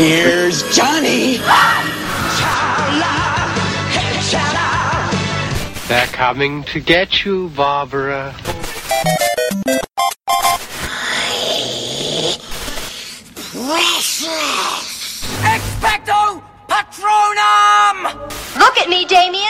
Here's 0.00 0.62
Johnny. 0.74 1.38
They're 5.88 6.06
coming 6.06 6.62
to 6.64 6.80
get 6.80 7.24
you, 7.24 7.48
Barbara. 7.50 8.34
Expecto 15.42 16.42
Patronum! 16.68 18.14
Look 18.58 18.78
at 18.78 18.88
me, 18.88 19.04
Damien. 19.04 19.49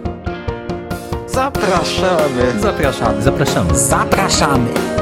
Zapraszamy. 1.33 2.59
Zapraszamy. 2.61 3.21
Zapraszamy. 3.21 3.77
Zapraszamy. 3.77 5.00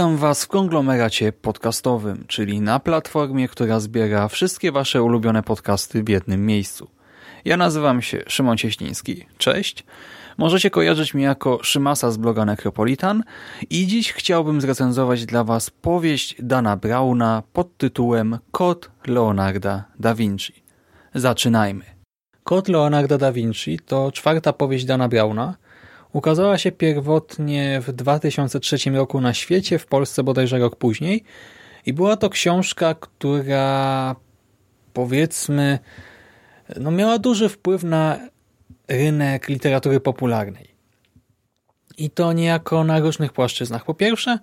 Witam 0.00 0.16
Was 0.16 0.44
w 0.44 0.48
konglomeracie 0.48 1.32
podcastowym, 1.32 2.24
czyli 2.28 2.60
na 2.60 2.78
platformie, 2.78 3.48
która 3.48 3.80
zbiera 3.80 4.28
wszystkie 4.28 4.72
Wasze 4.72 5.02
ulubione 5.02 5.42
podcasty 5.42 6.02
w 6.02 6.08
jednym 6.08 6.46
miejscu. 6.46 6.90
Ja 7.44 7.56
nazywam 7.56 8.02
się 8.02 8.22
Szymon 8.26 8.56
Cieśliński. 8.56 9.26
Cześć. 9.38 9.84
Możecie 10.38 10.70
kojarzyć 10.70 11.14
mnie 11.14 11.24
jako 11.24 11.58
Szymasa 11.62 12.10
z 12.10 12.16
bloga 12.16 12.44
Necropolitan 12.44 13.22
i 13.70 13.86
dziś 13.86 14.12
chciałbym 14.12 14.60
zrecenzować 14.60 15.26
dla 15.26 15.44
Was 15.44 15.70
powieść 15.70 16.36
Dana 16.38 16.76
Brauna 16.76 17.42
pod 17.52 17.76
tytułem 17.76 18.38
Kod 18.52 18.90
Leonarda 19.06 19.84
da 19.98 20.14
Vinci. 20.14 20.62
Zaczynajmy. 21.14 21.84
Kod 22.44 22.68
Leonarda 22.68 23.18
da 23.18 23.32
Vinci 23.32 23.78
to 23.78 24.12
czwarta 24.12 24.52
powieść 24.52 24.84
Dana 24.84 25.08
Brauna, 25.08 25.54
Ukazała 26.12 26.58
się 26.58 26.72
pierwotnie 26.72 27.80
w 27.80 27.92
2003 27.92 28.90
roku 28.90 29.20
na 29.20 29.34
świecie, 29.34 29.78
w 29.78 29.86
Polsce 29.86 30.22
bodajże 30.22 30.58
rok 30.58 30.76
później 30.76 31.24
i 31.86 31.92
była 31.92 32.16
to 32.16 32.30
książka, 32.30 32.94
która 32.94 34.16
powiedzmy 34.92 35.78
no 36.76 36.90
miała 36.90 37.18
duży 37.18 37.48
wpływ 37.48 37.82
na 37.84 38.18
rynek 38.88 39.48
literatury 39.48 40.00
popularnej. 40.00 40.70
I 41.98 42.10
to 42.10 42.32
niejako 42.32 42.84
na 42.84 43.00
różnych 43.00 43.32
płaszczyznach. 43.32 43.84
Po 43.84 43.94
pierwsze, 43.94 44.38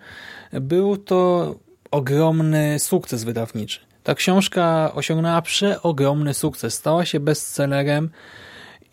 był 0.53 0.97
to 0.97 1.55
ogromny 1.91 2.79
sukces 2.79 3.23
wydawniczy. 3.23 3.79
Ta 4.03 4.15
książka 4.15 4.91
osiągnęła 4.93 5.41
przeogromny 5.41 6.33
sukces. 6.33 6.73
Stała 6.73 7.05
się 7.05 7.19
bestsellerem 7.19 8.09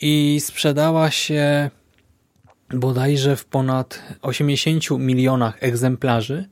i 0.00 0.40
sprzedała 0.40 1.10
się 1.10 1.70
bodajże 2.70 3.36
w 3.36 3.44
ponad 3.44 4.02
80 4.22 4.90
milionach 4.90 5.56
egzemplarzy, 5.60 6.48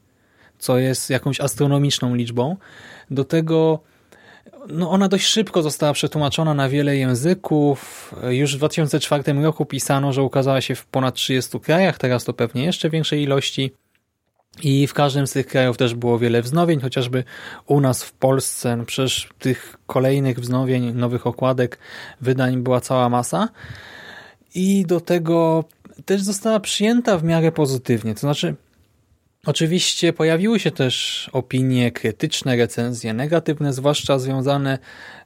co 0.58 0.78
jest 0.78 1.10
jakąś 1.10 1.40
astronomiczną 1.40 2.14
liczbą. 2.14 2.56
Do 3.10 3.24
tego 3.24 3.80
no 4.68 4.90
ona 4.90 5.08
dość 5.08 5.26
szybko 5.26 5.62
została 5.62 5.92
przetłumaczona 5.92 6.54
na 6.54 6.68
wiele 6.68 6.96
języków. 6.96 8.14
Już 8.30 8.54
w 8.54 8.58
2004 8.58 9.32
roku 9.32 9.66
pisano, 9.66 10.12
że 10.12 10.22
ukazała 10.22 10.60
się 10.60 10.74
w 10.74 10.86
ponad 10.86 11.14
30 11.14 11.60
krajach, 11.60 11.98
teraz 11.98 12.24
to 12.24 12.32
pewnie 12.32 12.64
jeszcze 12.64 12.90
większej 12.90 13.22
ilości. 13.22 13.72
I 14.62 14.86
w 14.86 14.94
każdym 14.94 15.26
z 15.26 15.32
tych 15.32 15.46
krajów 15.46 15.76
też 15.76 15.94
było 15.94 16.18
wiele 16.18 16.42
wznowień, 16.42 16.80
chociażby 16.80 17.24
u 17.66 17.80
nas 17.80 18.04
w 18.04 18.12
Polsce, 18.12 18.76
no 18.76 18.84
przecież 18.84 19.28
tych 19.38 19.76
kolejnych 19.86 20.40
wznowień, 20.40 20.92
nowych 20.92 21.26
okładek, 21.26 21.78
wydań 22.20 22.62
była 22.62 22.80
cała 22.80 23.08
masa. 23.08 23.48
I 24.54 24.86
do 24.86 25.00
tego 25.00 25.64
też 26.04 26.22
została 26.22 26.60
przyjęta 26.60 27.18
w 27.18 27.24
miarę 27.24 27.52
pozytywnie. 27.52 28.14
To 28.14 28.20
znaczy, 28.20 28.54
oczywiście 29.46 30.12
pojawiły 30.12 30.60
się 30.60 30.70
też 30.70 31.30
opinie 31.32 31.90
krytyczne, 31.90 32.56
recenzje 32.56 33.14
negatywne, 33.14 33.72
zwłaszcza 33.72 34.18
związane 34.18 34.78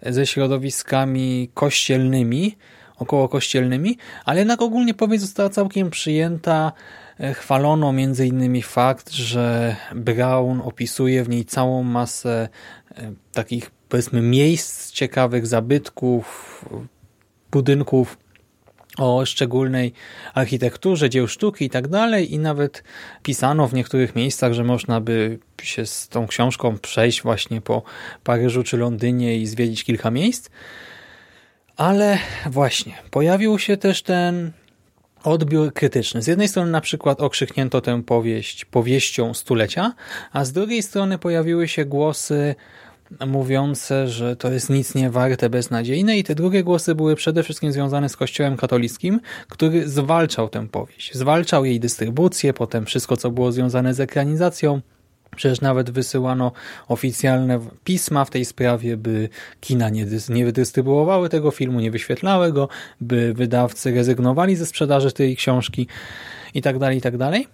ze 0.03 0.26
środowiskami 0.26 1.50
kościelnymi, 1.54 2.56
około 2.97 3.28
kościelnymi, 3.28 3.98
ale 4.25 4.38
jednak 4.38 4.62
ogólnie 4.62 4.94
powieść 4.94 5.20
została 5.20 5.48
całkiem 5.48 5.91
przyjęta. 5.91 6.72
Chwalono 7.34 7.92
między 7.92 8.26
innymi 8.26 8.62
fakt, 8.62 9.10
że 9.10 9.76
Brown 9.94 10.60
opisuje 10.60 11.25
w 11.25 11.28
niej 11.28 11.44
całą 11.44 11.82
masę 11.82 12.48
e, 12.94 13.12
takich 13.32 13.70
powiedzmy 13.88 14.22
miejsc 14.22 14.91
ciekawych, 14.91 15.47
zabytków, 15.47 16.65
budynków, 17.50 18.19
o 18.98 19.26
szczególnej 19.26 19.92
architekturze, 20.34 21.10
dzieł 21.10 21.28
sztuki 21.28 21.64
i 21.64 21.70
tak 21.70 21.88
dalej 21.88 22.34
i 22.34 22.38
nawet 22.38 22.84
pisano 23.22 23.68
w 23.68 23.74
niektórych 23.74 24.16
miejscach, 24.16 24.52
że 24.52 24.64
można 24.64 25.00
by 25.00 25.38
się 25.62 25.86
z 25.86 26.08
tą 26.08 26.26
książką 26.26 26.78
przejść 26.78 27.22
właśnie 27.22 27.60
po 27.60 27.82
Paryżu 28.24 28.62
czy 28.62 28.76
Londynie 28.76 29.36
i 29.36 29.46
zwiedzić 29.46 29.84
kilka 29.84 30.10
miejsc. 30.10 30.50
Ale 31.76 32.18
właśnie, 32.46 32.94
pojawił 33.10 33.58
się 33.58 33.76
też 33.76 34.02
ten 34.02 34.52
odbiór 35.24 35.72
krytyczny. 35.72 36.22
Z 36.22 36.26
jednej 36.26 36.48
strony 36.48 36.70
na 36.70 36.80
przykład 36.80 37.20
okrzyknięto 37.20 37.80
tę 37.80 38.02
powieść 38.02 38.64
powieścią 38.64 39.34
stulecia, 39.34 39.92
a 40.32 40.44
z 40.44 40.52
drugiej 40.52 40.82
strony 40.82 41.18
pojawiły 41.18 41.68
się 41.68 41.84
głosy 41.84 42.54
mówiące, 43.26 44.08
że 44.08 44.36
to 44.36 44.52
jest 44.52 44.70
nic 44.70 44.94
nie 44.94 45.10
warte, 45.10 45.50
beznadziejne 45.50 46.18
i 46.18 46.24
te 46.24 46.34
drugie 46.34 46.64
głosy 46.64 46.94
były 46.94 47.16
przede 47.16 47.42
wszystkim 47.42 47.72
związane 47.72 48.08
z 48.08 48.16
Kościołem 48.16 48.56
katolickim, 48.56 49.20
który 49.48 49.88
zwalczał 49.88 50.48
tę 50.48 50.68
powieść. 50.68 51.14
Zwalczał 51.14 51.64
jej 51.64 51.80
dystrybucję, 51.80 52.52
potem 52.52 52.86
wszystko, 52.86 53.16
co 53.16 53.30
było 53.30 53.52
związane 53.52 53.94
z 53.94 54.00
ekranizacją. 54.00 54.80
Przecież 55.36 55.60
nawet 55.60 55.90
wysyłano 55.90 56.52
oficjalne 56.88 57.60
pisma 57.84 58.24
w 58.24 58.30
tej 58.30 58.44
sprawie, 58.44 58.96
by 58.96 59.28
kina 59.60 59.88
nie, 59.88 60.06
nie 60.28 60.44
wydystrybuowały 60.44 61.28
tego 61.28 61.50
filmu, 61.50 61.80
nie 61.80 61.90
wyświetlały 61.90 62.52
go, 62.52 62.68
by 63.00 63.34
wydawcy 63.34 63.94
rezygnowali 63.94 64.56
ze 64.56 64.66
sprzedaży 64.66 65.12
tej 65.12 65.36
książki 65.36 65.86
i 66.54 66.62
tak 66.62 66.78
dalej, 66.78 67.00
tak 67.00 67.16
dalej. 67.16 67.46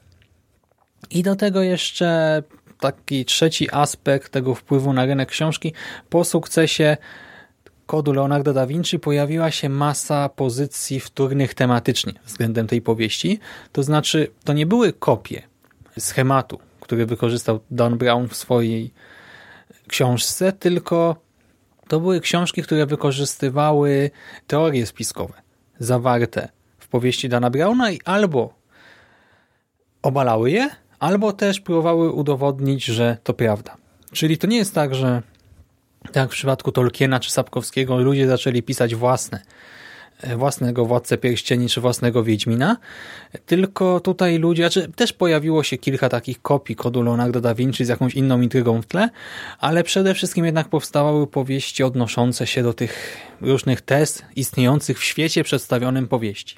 I 1.11 1.23
do 1.23 1.37
tego 1.37 1.63
jeszcze 1.63 2.43
taki 2.83 3.25
trzeci 3.25 3.69
aspekt 3.73 4.33
tego 4.33 4.55
wpływu 4.55 4.93
na 4.93 5.07
rynek 5.07 5.29
książki. 5.29 5.73
Po 6.11 6.25
sukcesie 6.25 6.97
kodu 7.87 8.13
Leonardo 8.13 8.53
da 8.53 8.67
Vinci 8.67 8.99
pojawiła 8.99 9.51
się 9.51 9.69
masa 9.69 10.29
pozycji 10.29 11.01
wtórnych 11.01 11.55
tematycznie 11.55 12.13
względem 12.25 12.67
tej 12.67 12.83
powieści. 12.83 13.39
To 13.73 13.83
znaczy, 13.83 14.31
to 14.45 14.53
nie 14.53 14.67
były 14.67 14.93
kopie 14.93 15.43
schematu, 15.99 16.59
który 16.81 17.07
wykorzystał 17.07 17.61
Dan 17.71 17.99
Brown 17.99 18.29
w 18.29 18.37
swojej 18.37 18.91
książce, 19.89 20.53
tylko 20.53 21.17
to 21.89 22.01
były 22.01 22.21
książki, 22.21 22.63
które 22.63 22.87
wykorzystywały 22.87 24.11
teorie 24.47 24.87
spiskowe 24.87 25.35
zawarte 25.79 26.49
w 26.79 26.89
powieści 26.89 27.29
Dana 27.29 27.51
Browna 27.51 27.91
i 27.91 28.01
albo 28.05 28.55
obalały 30.03 30.51
je, 30.51 30.71
albo 31.03 31.33
też 31.33 31.61
próbowały 31.61 32.11
udowodnić, 32.13 32.85
że 32.85 33.17
to 33.25 33.35
prawda. 33.35 33.77
Czyli 34.13 34.39
to 34.39 34.47
nie 34.47 34.57
jest 34.57 34.75
tak, 34.75 34.95
że 34.95 35.23
tak 36.03 36.17
jak 36.17 36.31
w 36.31 36.33
przypadku 36.33 36.73
Tolkiena 36.73 37.21
czy 37.21 37.31
Sapkowskiego 37.31 37.97
ludzie 37.97 38.27
zaczęli 38.27 38.63
pisać 38.63 38.95
własne 38.95 39.43
własnego 40.37 40.87
Władcę 40.87 41.19
Pierścieni 41.19 41.69
czy 41.69 41.81
własnego 41.81 42.25
Wiedźmina, 42.25 42.77
tylko 43.47 44.01
tutaj 44.01 44.39
ludzie, 44.39 44.63
znaczy 44.63 44.93
też 44.97 45.13
pojawiło 45.13 45.63
się 45.63 45.79
kilka 45.79 46.09
takich 46.09 46.43
kopii 46.43 46.77
kodu 46.77 47.03
Leonardo 47.03 47.41
da 47.41 47.55
Vinci 47.55 47.85
z 47.85 47.89
jakąś 47.89 48.15
inną 48.15 48.41
intrygą 48.41 48.83
w 48.83 48.87
tle, 48.87 49.09
ale 49.59 49.85
przede 49.85 50.15
wszystkim 50.15 50.45
jednak 50.45 50.69
powstawały 50.69 51.27
powieści 51.27 51.83
odnoszące 51.83 52.47
się 52.47 52.63
do 52.63 52.75
tych 52.75 53.17
różnych 53.41 53.81
test 53.81 54.25
istniejących 54.37 54.99
w 54.99 55.05
świecie 55.05 55.45
przedstawionym 55.45 56.09
powieści. 56.09 56.57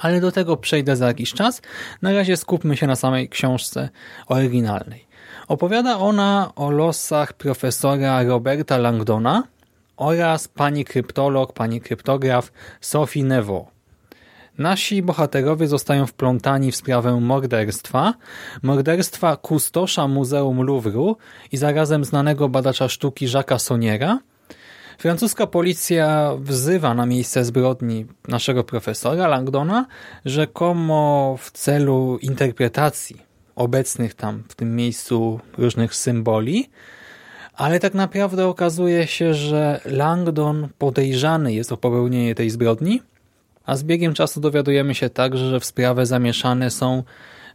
Ale 0.00 0.20
do 0.20 0.32
tego 0.32 0.56
przejdę 0.56 0.96
za 0.96 1.06
jakiś 1.06 1.32
czas. 1.32 1.62
Na 2.02 2.12
razie 2.12 2.36
skupmy 2.36 2.76
się 2.76 2.86
na 2.86 2.96
samej 2.96 3.28
książce 3.28 3.88
oryginalnej. 4.26 5.06
Opowiada 5.48 5.98
ona 5.98 6.52
o 6.56 6.70
losach 6.70 7.32
profesora 7.32 8.22
Roberta 8.22 8.78
Langdona 8.78 9.42
oraz 9.96 10.48
pani 10.48 10.84
kryptolog, 10.84 11.52
pani 11.52 11.80
kryptograf 11.80 12.52
Sophie 12.80 13.24
Neveu. 13.24 13.66
Nasi 14.58 15.02
bohaterowie 15.02 15.66
zostają 15.66 16.06
wplątani 16.06 16.72
w 16.72 16.76
sprawę 16.76 17.20
morderstwa, 17.20 18.14
morderstwa 18.62 19.36
kustosza 19.36 20.08
Muzeum 20.08 20.62
Louvru 20.62 21.16
i 21.52 21.56
zarazem 21.56 22.04
znanego 22.04 22.48
badacza 22.48 22.88
sztuki 22.88 23.26
Jacques'a 23.26 23.58
Soniera. 23.58 24.18
Francuska 25.00 25.46
policja 25.46 26.32
wzywa 26.40 26.94
na 26.94 27.06
miejsce 27.06 27.44
zbrodni 27.44 28.06
naszego 28.28 28.64
profesora 28.64 29.28
Langdona, 29.28 29.86
rzekomo 30.24 31.36
w 31.38 31.50
celu 31.50 32.18
interpretacji 32.22 33.22
obecnych 33.56 34.14
tam 34.14 34.42
w 34.48 34.54
tym 34.54 34.76
miejscu 34.76 35.40
różnych 35.58 35.94
symboli, 35.94 36.70
ale 37.54 37.80
tak 37.80 37.94
naprawdę 37.94 38.46
okazuje 38.46 39.06
się, 39.06 39.34
że 39.34 39.80
Langdon 39.84 40.68
podejrzany 40.78 41.52
jest 41.52 41.72
o 41.72 41.76
popełnienie 41.76 42.34
tej 42.34 42.50
zbrodni, 42.50 43.02
a 43.64 43.76
z 43.76 43.84
biegiem 43.84 44.14
czasu 44.14 44.40
dowiadujemy 44.40 44.94
się 44.94 45.10
także, 45.10 45.50
że 45.50 45.60
w 45.60 45.64
sprawę 45.64 46.06
zamieszane 46.06 46.70
są 46.70 47.02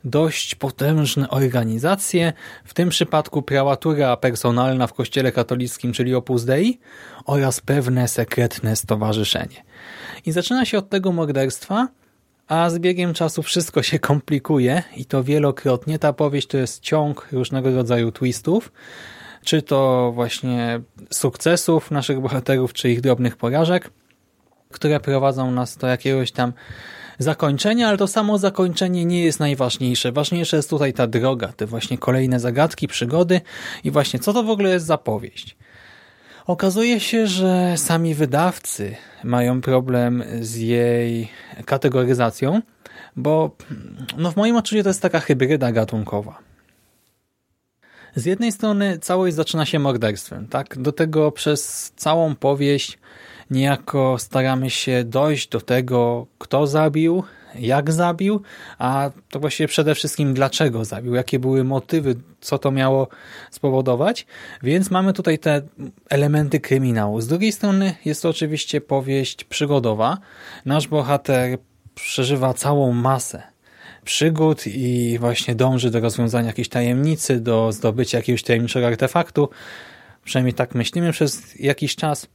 dość 0.06 0.56
potężne 0.56 1.30
organizacje, 1.30 2.34
w 2.66 2.74
tym 2.74 2.90
przypadku 2.90 3.42
prałatura 3.42 4.18
personalna 4.18 4.88
w 4.88 4.94
kościele 4.94 5.32
katolickim, 5.32 5.94
czyli 5.94 6.16
Opus 6.16 6.46
Dei 6.46 6.80
oraz 7.26 7.62
pewne 7.62 8.08
sekretne 8.08 8.76
stowarzyszenie. 8.76 9.64
I 10.26 10.32
zaczyna 10.32 10.66
się 10.66 10.78
od 10.78 10.90
tego 10.90 11.12
morderstwa, 11.12 11.88
a 12.48 12.70
z 12.70 12.80
biegiem 12.80 13.14
czasu 13.14 13.44
wszystko 13.44 13.84
się 13.84 14.00
komplikuje 14.00 14.84
i 14.96 15.06
to 15.06 15.24
wielokrotnie. 15.24 16.00
Ta 16.00 16.14
powieść 16.14 16.48
to 16.48 16.58
jest 16.58 16.82
ciąg 16.82 17.28
różnego 17.32 17.76
rodzaju 17.76 18.12
twistów, 18.12 18.72
czy 19.44 19.62
to 19.62 20.12
właśnie 20.16 20.82
sukcesów 21.12 21.92
naszych 21.92 22.20
bohaterów, 22.20 22.74
czy 22.74 22.90
ich 22.92 23.02
drobnych 23.02 23.38
porażek, 23.38 23.90
które 24.72 25.00
prowadzą 25.00 25.52
nas 25.52 25.78
do 25.78 25.88
jakiegoś 25.88 26.32
tam 26.32 26.54
zakończenia, 27.20 27.88
ale 27.88 27.98
to 27.98 28.08
samo 28.08 28.38
zakończenie 28.38 29.06
nie 29.06 29.24
jest 29.24 29.40
najważniejsze. 29.40 30.12
Ważniejsza 30.12 30.58
jest 30.58 30.70
tutaj 30.70 30.94
ta 30.94 31.08
droga, 31.08 31.48
te 31.48 31.66
właśnie 31.66 31.98
kolejne 31.98 32.40
zagadki, 32.40 32.88
przygody 32.88 33.42
i 33.84 33.92
właśnie 33.92 34.20
co 34.20 34.34
to 34.34 34.44
w 34.44 34.50
ogóle 34.50 34.70
jest 34.70 34.86
za 34.86 34.98
powieść. 34.98 35.56
Okazuje 36.48 37.00
się, 37.00 37.28
że 37.28 37.74
sami 37.78 38.16
wydawcy 38.16 38.96
mają 39.24 39.62
problem 39.62 40.24
z 40.42 40.56
jej 40.56 41.30
kategoryzacją, 41.66 42.62
bo 43.16 43.56
no 44.18 44.32
w 44.32 44.36
moim 44.36 44.56
odczuciu 44.56 44.84
to 44.84 44.90
jest 44.90 45.02
taka 45.02 45.20
hybryda 45.20 45.72
gatunkowa. 45.72 46.40
Z 48.16 48.26
jednej 48.26 48.52
strony 48.52 49.00
całość 49.00 49.36
zaczyna 49.36 49.66
się 49.66 49.80
morderstwem, 49.80 50.48
tak? 50.48 50.78
Do 50.78 50.92
tego 50.92 51.32
przez 51.32 51.92
całą 51.96 52.36
powieść 52.36 52.98
niejako 53.52 54.16
staramy 54.20 54.70
się 54.70 55.04
dojść 55.04 55.50
do 55.50 55.62
tego, 55.62 56.28
kto 56.38 56.68
zabił, 56.68 57.24
jak 57.60 57.92
zabił, 57.92 58.42
a 58.78 59.10
to 59.30 59.40
właściwie 59.40 59.68
przede 59.68 59.96
wszystkim 59.96 60.34
dlaczego 60.34 60.86
zabił, 60.86 61.16
jakie 61.16 61.40
były 61.40 61.64
motywy, 61.64 62.16
co 62.42 62.58
to 62.58 62.72
miało 62.72 63.08
spowodować. 63.52 64.26
Więc 64.64 64.92
mamy 64.92 65.14
tutaj 65.14 65.40
te 65.40 65.62
elementy 66.10 66.60
kryminału. 66.60 67.22
Z 67.22 67.28
drugiej 67.28 67.52
strony 67.52 67.96
jest 68.06 68.22
to 68.22 68.30
oczywiście 68.30 68.82
powieść 68.82 69.44
przygodowa. 69.44 70.18
Nasz 70.66 70.88
bohater 70.88 71.58
przeżywa 71.96 72.54
całą 72.54 72.92
masę 72.92 73.44
przygód 74.06 74.68
i 74.68 75.18
właśnie 75.20 75.56
dąży 75.56 75.92
do 75.92 76.00
rozwiązania 76.00 76.48
jakiejś 76.48 76.70
tajemnicy, 76.70 77.40
do 77.40 77.72
zdobycia 77.72 78.18
jakiegoś 78.18 78.44
tajemniczego 78.44 78.88
artefaktu. 78.88 79.50
Przynajmniej 80.24 80.54
tak 80.54 80.76
myślimy 80.76 81.12
przez 81.12 81.60
jakiś 81.60 81.96
czas. 81.96 82.28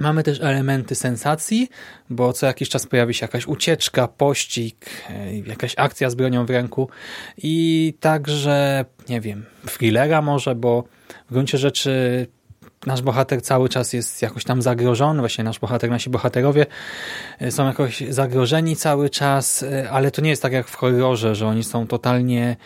Mamy 0.00 0.22
też 0.22 0.40
elementy 0.40 0.94
sensacji, 0.94 1.68
bo 2.10 2.32
co 2.32 2.46
jakiś 2.46 2.68
czas 2.68 2.86
pojawi 2.86 3.14
się 3.14 3.24
jakaś 3.24 3.46
ucieczka, 3.46 4.08
pościg, 4.08 4.90
e, 5.10 5.38
jakaś 5.38 5.74
akcja 5.76 6.10
z 6.10 6.14
bronią 6.14 6.46
w 6.46 6.50
ręku 6.50 6.88
i 7.38 7.94
także, 8.00 8.84
nie 9.08 9.20
wiem, 9.20 9.44
thrillera 9.66 10.22
może, 10.22 10.54
bo 10.54 10.84
w 11.30 11.32
gruncie 11.32 11.58
rzeczy 11.58 12.26
nasz 12.86 13.02
bohater 13.02 13.42
cały 13.42 13.68
czas 13.68 13.92
jest 13.92 14.22
jakoś 14.22 14.44
tam 14.44 14.62
zagrożony, 14.62 15.20
właśnie 15.20 15.44
nasz 15.44 15.58
bohater, 15.58 15.90
nasi 15.90 16.10
bohaterowie 16.10 16.66
e, 17.38 17.50
są 17.50 17.66
jakoś 17.66 18.02
zagrożeni 18.08 18.76
cały 18.76 19.10
czas, 19.10 19.62
e, 19.62 19.90
ale 19.90 20.10
to 20.10 20.22
nie 20.22 20.30
jest 20.30 20.42
tak 20.42 20.52
jak 20.52 20.68
w 20.68 20.74
horrorze, 20.74 21.34
że 21.34 21.46
oni 21.46 21.64
są 21.64 21.86
totalnie 21.86 22.56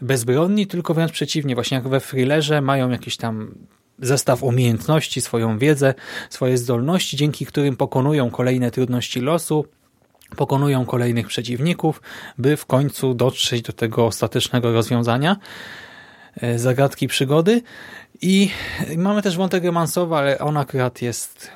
bezbronni, 0.00 0.66
tylko 0.66 0.94
wręcz 0.94 1.12
przeciwnie, 1.12 1.54
właśnie 1.54 1.74
jak 1.74 1.88
we 1.88 2.00
thrillerze 2.00 2.60
mają 2.60 2.90
jakiś 2.90 3.16
tam 3.16 3.54
zestaw 3.98 4.42
umiejętności, 4.42 5.20
swoją 5.20 5.58
wiedzę, 5.58 5.94
swoje 6.30 6.58
zdolności, 6.58 7.16
dzięki 7.16 7.46
którym 7.46 7.76
pokonują 7.76 8.30
kolejne 8.30 8.70
trudności 8.70 9.20
losu, 9.20 9.66
pokonują 10.36 10.86
kolejnych 10.86 11.26
przeciwników, 11.26 12.02
by 12.38 12.56
w 12.56 12.66
końcu 12.66 13.14
dotrzeć 13.14 13.62
do 13.62 13.72
tego 13.72 14.06
ostatecznego 14.06 14.72
rozwiązania 14.72 15.36
e, 16.36 16.58
zagadki 16.58 17.08
przygody. 17.08 17.62
I 18.22 18.50
mamy 18.96 19.22
też 19.22 19.36
wątek 19.36 19.64
romansowy, 19.64 20.14
ale 20.14 20.38
on 20.38 20.56
akurat 20.56 21.02
jest 21.02 21.50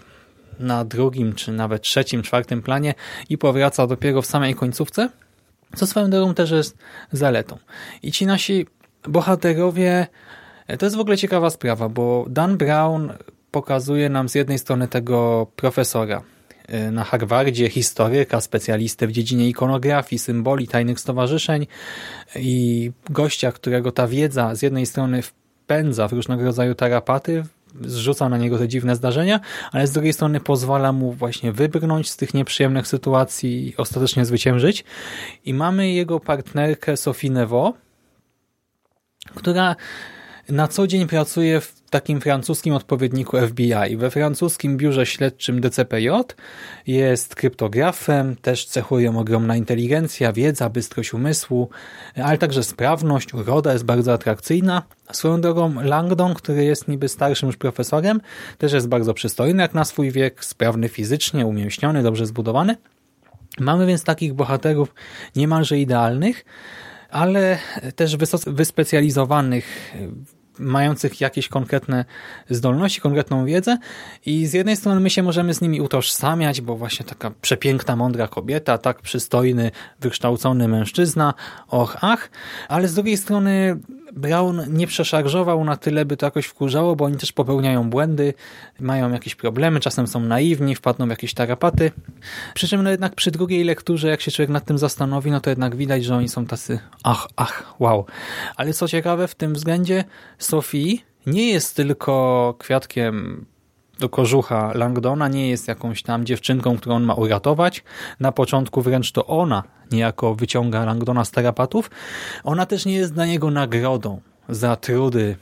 na 0.58 0.84
drugim, 0.84 1.34
czy 1.34 1.52
nawet 1.52 1.82
trzecim, 1.82 2.22
czwartym 2.22 2.62
planie 2.62 2.94
i 3.28 3.38
powraca 3.38 3.86
dopiero 3.86 4.22
w 4.22 4.26
samej 4.26 4.54
końcówce, 4.54 5.08
co 5.76 5.86
swoją 5.86 6.10
drogą 6.10 6.34
też 6.34 6.50
jest 6.50 6.78
zaletą. 7.12 7.58
I 8.02 8.12
ci 8.12 8.26
nasi 8.26 8.66
bohaterowie 9.08 10.06
to 10.76 10.86
jest 10.86 10.96
w 10.96 11.00
ogóle 11.00 11.16
ciekawa 11.16 11.50
sprawa, 11.50 11.88
bo 11.88 12.26
Dan 12.28 12.56
Brown 12.56 13.12
pokazuje 13.50 14.08
nam 14.08 14.28
z 14.28 14.34
jednej 14.34 14.58
strony 14.58 14.88
tego 14.88 15.46
profesora 15.56 16.22
y, 16.74 16.90
na 16.90 17.04
Harvardzie, 17.04 17.70
historyka, 17.70 18.40
specjalistę 18.40 19.06
w 19.06 19.12
dziedzinie 19.12 19.48
ikonografii, 19.48 20.18
symboli, 20.18 20.68
tajnych 20.68 21.00
stowarzyszeń 21.00 21.66
i 22.36 22.90
gościa, 23.10 23.52
którego 23.52 23.92
ta 23.92 24.08
wiedza 24.08 24.54
z 24.54 24.62
jednej 24.62 24.86
strony 24.86 25.22
wpędza 25.22 26.08
w 26.08 26.12
różnego 26.12 26.44
rodzaju 26.44 26.74
tarapaty, 26.74 27.44
zrzuca 27.80 28.28
na 28.28 28.38
niego 28.38 28.58
te 28.58 28.68
dziwne 28.68 28.96
zdarzenia, 28.96 29.40
ale 29.72 29.86
z 29.86 29.92
drugiej 29.92 30.12
strony 30.12 30.40
pozwala 30.40 30.92
mu 30.92 31.12
właśnie 31.12 31.52
wybrnąć 31.52 32.10
z 32.10 32.16
tych 32.16 32.34
nieprzyjemnych 32.34 32.86
sytuacji 32.86 33.68
i 33.68 33.76
ostatecznie 33.76 34.24
zwyciężyć. 34.24 34.84
I 35.44 35.54
mamy 35.54 35.92
jego 35.92 36.20
partnerkę 36.20 36.96
Sophie 36.96 37.30
Neveu, 37.30 37.74
która 39.34 39.76
na 40.48 40.68
co 40.68 40.86
dzień 40.86 41.06
pracuje 41.06 41.60
w 41.60 41.80
takim 41.90 42.20
francuskim 42.20 42.74
odpowiedniku 42.74 43.36
FBI. 43.48 43.96
We 43.96 44.10
francuskim 44.10 44.76
biurze 44.76 45.06
śledczym 45.06 45.60
DCPJ 45.60 46.08
jest 46.86 47.34
kryptografem, 47.34 48.36
też 48.36 48.66
cechują 48.66 49.18
ogromna 49.18 49.56
inteligencja, 49.56 50.32
wiedza, 50.32 50.68
bystrość 50.68 51.14
umysłu, 51.14 51.68
ale 52.16 52.38
także 52.38 52.62
sprawność, 52.62 53.34
uroda 53.34 53.72
jest 53.72 53.84
bardzo 53.84 54.12
atrakcyjna. 54.12 54.82
Swoją 55.12 55.40
drogą 55.40 55.82
Langdon, 55.82 56.34
który 56.34 56.64
jest 56.64 56.88
niby 56.88 57.08
starszym 57.08 57.46
już 57.46 57.56
profesorem, 57.56 58.20
też 58.58 58.72
jest 58.72 58.88
bardzo 58.88 59.14
przystojny 59.14 59.62
jak 59.62 59.74
na 59.74 59.84
swój 59.84 60.10
wiek, 60.10 60.44
sprawny 60.44 60.88
fizycznie, 60.88 61.46
umięśniony, 61.46 62.02
dobrze 62.02 62.26
zbudowany. 62.26 62.76
Mamy 63.60 63.86
więc 63.86 64.04
takich 64.04 64.34
bohaterów 64.34 64.94
niemalże 65.36 65.78
idealnych, 65.78 66.44
ale 67.10 67.58
też 67.96 68.16
wyspecjalizowanych 68.46 69.94
mających 70.60 71.20
jakieś 71.20 71.48
konkretne 71.48 72.04
zdolności, 72.50 73.00
konkretną 73.00 73.44
wiedzę. 73.44 73.78
I 74.26 74.46
z 74.46 74.52
jednej 74.52 74.76
strony 74.76 75.00
my 75.00 75.10
się 75.10 75.22
możemy 75.22 75.54
z 75.54 75.60
nimi 75.60 75.80
utożsamiać, 75.80 76.60
bo 76.60 76.76
właśnie 76.76 77.06
taka 77.06 77.30
przepiękna, 77.40 77.96
mądra 77.96 78.28
kobieta, 78.28 78.78
tak 78.78 79.00
przystojny, 79.02 79.70
wykształcony 80.00 80.68
mężczyzna, 80.68 81.34
och, 81.68 81.96
ach, 82.00 82.30
ale 82.68 82.88
z 82.88 82.94
drugiej 82.94 83.16
strony 83.16 83.76
Brown 84.18 84.60
nie 84.68 84.86
przeszarżował 84.86 85.64
na 85.64 85.76
tyle, 85.76 86.04
by 86.04 86.16
to 86.16 86.26
jakoś 86.26 86.46
wkurzało, 86.46 86.96
bo 86.96 87.04
oni 87.04 87.16
też 87.16 87.32
popełniają 87.32 87.90
błędy, 87.90 88.34
mają 88.80 89.12
jakieś 89.12 89.34
problemy, 89.34 89.80
czasem 89.80 90.06
są 90.06 90.20
naiwni, 90.20 90.74
wpadną 90.74 91.06
w 91.06 91.10
jakieś 91.10 91.34
tarapaty. 91.34 91.92
Przy 92.54 92.68
czym 92.68 92.82
no 92.82 92.90
jednak 92.90 93.14
przy 93.14 93.30
drugiej 93.30 93.64
lekturze, 93.64 94.08
jak 94.08 94.20
się 94.20 94.30
człowiek 94.30 94.50
nad 94.50 94.64
tym 94.64 94.78
zastanowi, 94.78 95.30
no 95.30 95.40
to 95.40 95.50
jednak 95.50 95.76
widać, 95.76 96.04
że 96.04 96.16
oni 96.16 96.28
są 96.28 96.46
tacy 96.46 96.78
ach, 97.02 97.28
ach, 97.36 97.74
wow. 97.78 98.06
Ale 98.56 98.72
co 98.72 98.88
ciekawe, 98.88 99.28
w 99.28 99.34
tym 99.34 99.54
względzie 99.54 100.04
Sophie 100.38 100.98
nie 101.26 101.50
jest 101.50 101.76
tylko 101.76 102.54
kwiatkiem 102.58 103.46
do 103.98 104.08
kożucha 104.08 104.72
Langdona, 104.74 105.28
nie 105.28 105.48
jest 105.48 105.68
jakąś 105.68 106.02
tam 106.02 106.24
dziewczynką, 106.24 106.78
którą 106.78 106.96
on 106.96 107.02
ma 107.02 107.14
uratować. 107.14 107.84
Na 108.20 108.32
początku 108.32 108.82
wręcz 108.82 109.12
to 109.12 109.26
ona 109.26 109.62
niejako 109.92 110.34
wyciąga 110.34 110.84
Langdona 110.84 111.24
z 111.24 111.30
tarapatów. 111.30 111.90
Ona 112.44 112.66
też 112.66 112.86
nie 112.86 112.94
jest 112.94 113.14
dla 113.14 113.26
niego 113.26 113.50
nagrodą 113.50 114.20
za 114.48 114.76
trudy 114.76 115.36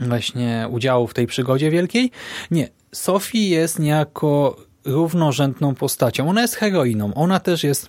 właśnie 0.00 0.66
udziału 0.70 1.06
w 1.06 1.14
tej 1.14 1.26
przygodzie 1.26 1.70
wielkiej. 1.70 2.10
Nie, 2.50 2.68
Sophie 2.92 3.48
jest 3.48 3.78
niejako 3.78 4.56
równorzędną 4.84 5.74
postacią. 5.74 6.28
Ona 6.28 6.42
jest 6.42 6.54
heroiną. 6.54 7.14
Ona 7.14 7.40
też 7.40 7.64
jest 7.64 7.88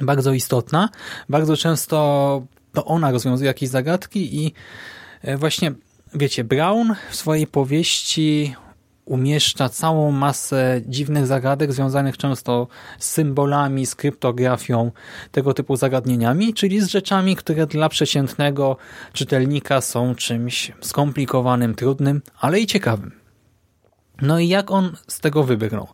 bardzo 0.00 0.32
istotna. 0.32 0.88
Bardzo 1.28 1.56
często 1.56 2.42
to 2.72 2.84
ona 2.84 3.10
rozwiązuje 3.10 3.48
jakieś 3.48 3.68
zagadki 3.68 4.44
i 4.44 4.52
e, 5.22 5.36
właśnie, 5.36 5.72
wiecie, 6.14 6.44
Brown 6.44 6.94
w 7.10 7.16
swojej 7.16 7.46
powieści 7.46 8.54
umieszcza 9.06 9.68
całą 9.68 10.10
masę 10.12 10.80
dziwnych 10.86 11.26
zagadek 11.26 11.72
związanych 11.72 12.16
często 12.16 12.66
z 12.98 13.10
symbolami, 13.10 13.86
z 13.86 13.94
kryptografią, 13.94 14.90
tego 15.32 15.54
typu 15.54 15.76
zagadnieniami, 15.76 16.54
czyli 16.54 16.80
z 16.80 16.86
rzeczami, 16.86 17.36
które 17.36 17.66
dla 17.66 17.88
przeciętnego 17.88 18.76
czytelnika 19.12 19.80
są 19.80 20.14
czymś 20.14 20.72
skomplikowanym, 20.80 21.74
trudnym, 21.74 22.22
ale 22.40 22.60
i 22.60 22.66
ciekawym. 22.66 23.25
No 24.22 24.38
i 24.38 24.48
jak 24.48 24.70
on 24.70 24.96
z 25.08 25.20
tego 25.20 25.44
wybrnął? 25.44 25.88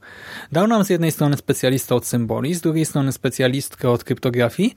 Dał 0.52 0.66
nam 0.66 0.84
z 0.84 0.90
jednej 0.90 1.12
strony 1.12 1.36
specjalistę 1.36 1.94
od 1.94 2.06
symboli, 2.06 2.54
z 2.54 2.60
drugiej 2.60 2.84
strony 2.84 3.12
specjalistkę 3.12 3.90
od 3.90 4.04
kryptografii 4.04 4.74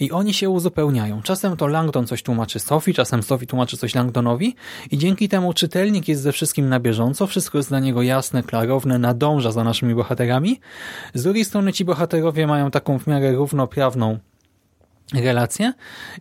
i 0.00 0.12
oni 0.12 0.34
się 0.34 0.50
uzupełniają. 0.50 1.22
Czasem 1.22 1.56
to 1.56 1.66
Langdon 1.66 2.06
coś 2.06 2.22
tłumaczy 2.22 2.58
Sophie, 2.58 2.94
czasem 2.94 3.22
Sophie 3.22 3.46
tłumaczy 3.46 3.76
coś 3.76 3.94
Langdonowi 3.94 4.56
i 4.90 4.98
dzięki 4.98 5.28
temu 5.28 5.52
czytelnik 5.52 6.08
jest 6.08 6.22
ze 6.22 6.32
wszystkim 6.32 6.68
na 6.68 6.80
bieżąco, 6.80 7.26
wszystko 7.26 7.58
jest 7.58 7.68
dla 7.68 7.80
niego 7.80 8.02
jasne, 8.02 8.42
klarowne, 8.42 8.98
nadąża 8.98 9.52
za 9.52 9.64
naszymi 9.64 9.94
bohaterami. 9.94 10.60
Z 11.14 11.22
drugiej 11.22 11.44
strony 11.44 11.72
ci 11.72 11.84
bohaterowie 11.84 12.46
mają 12.46 12.70
taką 12.70 12.98
w 12.98 13.06
miarę 13.06 13.32
równoprawną 13.32 14.18
relację 15.14 15.72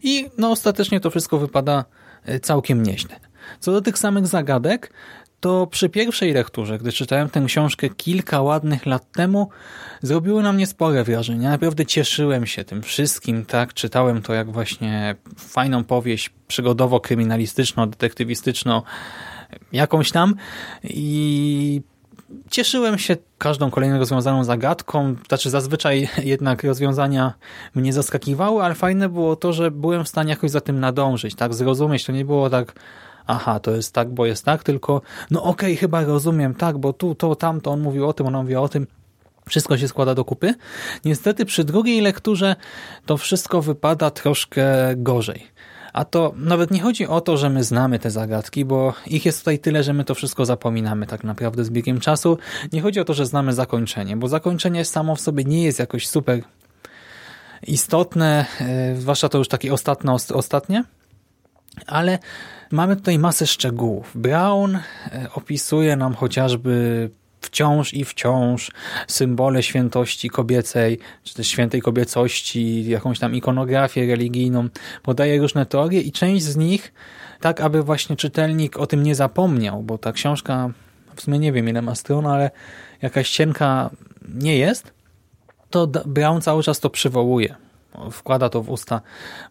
i 0.04 0.30
no 0.38 0.52
ostatecznie 0.52 1.00
to 1.00 1.10
wszystko 1.10 1.38
wypada 1.38 1.86
e, 2.26 2.40
całkiem 2.40 2.84
nieźle. 2.84 3.20
Co 3.60 3.72
do 3.72 3.82
tych 3.82 3.98
samych 3.98 4.28
zagadek, 4.28 4.94
to 5.46 5.68
przy 5.68 5.90
pierwszej 5.90 6.34
lekturze, 6.34 6.78
gdy 6.78 6.92
czytałem 6.92 7.30
tę 7.30 7.44
książkę 7.48 7.90
kilka 7.90 8.42
ładnych 8.42 8.86
lat 8.86 9.12
temu, 9.12 9.50
zrobiło 10.02 10.42
na 10.42 10.54
mnie 10.54 10.68
spore 10.68 11.04
wrażenie. 11.04 11.50
Naprawdę 11.50 11.86
cieszyłem 11.86 12.46
się 12.46 12.64
tym 12.64 12.82
wszystkim, 12.82 13.46
tak? 13.46 13.74
Czytałem 13.74 14.22
to 14.22 14.34
jak 14.34 14.52
właśnie 14.52 15.16
fajną 15.38 15.84
powieść 15.84 16.32
przygodowo-kryminalistyczno-detektywistyczną, 16.48 18.82
jakąś 19.72 20.12
tam 20.12 20.36
i 20.84 21.82
cieszyłem 22.52 22.98
się 22.98 23.18
każdą 23.38 23.72
kolejną 23.72 24.00
rozwiązaną 24.00 24.44
zagadką, 24.44 25.16
znaczy 25.28 25.50
zazwyczaj 25.50 26.10
jednak 26.34 26.64
rozwiązania 26.64 27.34
mnie 27.76 27.94
zaskakiwały, 27.94 28.64
ale 28.64 28.76
fajne 28.76 29.10
było 29.10 29.36
to, 29.36 29.54
że 29.54 29.72
byłem 29.72 30.04
w 30.04 30.10
stanie 30.10 30.30
jakoś 30.30 30.52
za 30.52 30.62
tym 30.62 30.80
nadążyć, 30.80 31.36
tak, 31.36 31.54
zrozumieć, 31.54 32.06
to 32.06 32.12
nie 32.12 32.26
było 32.26 32.50
tak 32.50 32.74
aha, 33.28 33.60
to 33.60 33.72
jest 33.72 33.94
tak, 33.94 34.10
bo 34.10 34.26
jest 34.26 34.46
tak, 34.46 34.64
tylko 34.64 35.02
no 35.32 35.44
okej, 35.44 35.72
okay, 35.72 35.76
chyba 35.76 36.04
rozumiem, 36.04 36.56
tak, 36.56 36.78
bo 36.78 36.94
tu, 36.94 37.16
to, 37.16 37.36
tamto, 37.36 37.72
on 37.72 37.82
mówił 37.82 38.08
o 38.08 38.14
tym, 38.14 38.28
on 38.28 38.34
mówił 38.34 38.64
o 38.64 38.70
tym, 38.70 38.88
wszystko 39.50 39.78
się 39.78 39.88
składa 39.88 40.16
do 40.16 40.26
kupy. 40.26 40.54
Niestety 41.06 41.46
przy 41.46 41.64
drugiej 41.64 42.02
lekturze 42.02 42.56
to 43.06 43.18
wszystko 43.18 43.62
wypada 43.62 44.12
troszkę 44.12 44.66
gorzej. 44.96 45.48
A 45.94 46.06
to 46.06 46.34
nawet 46.38 46.72
nie 46.72 46.80
chodzi 46.80 47.08
o 47.08 47.22
to, 47.22 47.38
że 47.38 47.50
my 47.50 47.64
znamy 47.64 48.00
te 48.00 48.12
zagadki, 48.12 48.66
bo 48.66 48.94
ich 49.08 49.26
jest 49.26 49.40
tutaj 49.40 49.60
tyle, 49.60 49.84
że 49.84 49.94
my 49.94 50.04
to 50.04 50.16
wszystko 50.16 50.46
zapominamy 50.46 51.08
tak 51.08 51.24
naprawdę 51.24 51.64
z 51.64 51.70
biegiem 51.70 52.00
czasu. 52.00 52.38
Nie 52.74 52.82
chodzi 52.82 53.00
o 53.00 53.06
to, 53.06 53.14
że 53.14 53.26
znamy 53.26 53.54
zakończenie, 53.54 54.18
bo 54.18 54.28
zakończenie 54.28 54.86
samo 54.86 55.16
w 55.16 55.22
sobie 55.22 55.44
nie 55.44 55.64
jest 55.64 55.80
jakoś 55.80 56.08
super 56.08 56.42
istotne, 57.68 58.46
e, 58.62 58.96
zwłaszcza 58.96 59.30
to 59.30 59.38
już 59.38 59.48
takie 59.48 59.74
ostatnie, 59.74 60.12
ostatnie, 60.34 60.84
ale 61.88 62.20
mamy 62.72 62.96
tutaj 62.96 63.20
masę 63.20 63.48
szczegółów. 63.48 64.12
Brown 64.16 64.76
e, 64.76 64.82
opisuje 65.34 65.96
nam 65.96 66.14
chociażby 66.14 67.10
wciąż 67.42 67.94
i 67.94 68.06
wciąż 68.06 68.72
symbole 69.08 69.64
świętości 69.64 70.30
kobiecej, 70.30 71.00
czy 71.24 71.34
też 71.34 71.48
świętej 71.48 71.82
kobiecości, 71.82 72.90
jakąś 72.90 73.20
tam 73.20 73.36
ikonografię 73.36 74.08
religijną, 74.08 74.70
podaje 75.04 75.42
różne 75.42 75.66
teorie 75.66 76.02
i 76.02 76.12
część 76.12 76.46
z 76.46 76.56
nich 76.56 76.94
tak, 77.42 77.62
aby 77.62 77.84
właśnie 77.84 78.16
czytelnik 78.16 78.78
o 78.78 78.88
tym 78.88 79.04
nie 79.04 79.16
zapomniał, 79.16 79.84
bo 79.84 79.98
ta 79.98 80.12
książka 80.12 80.70
w 81.16 81.22
sumie 81.22 81.40
nie 81.40 81.52
wiem 81.52 81.70
ile 81.70 81.82
ma 81.82 81.96
stron, 81.96 82.26
ale 82.26 82.52
jakaś 83.02 83.30
cienka 83.30 83.90
nie 84.34 84.58
jest, 84.58 84.94
to 85.70 85.88
Brown 85.88 86.42
cały 86.42 86.64
czas 86.64 86.80
to 86.80 86.90
przywołuje 86.90 87.65
wkłada 88.12 88.50
to 88.50 88.62
w 88.62 88.70
usta 88.70 89.02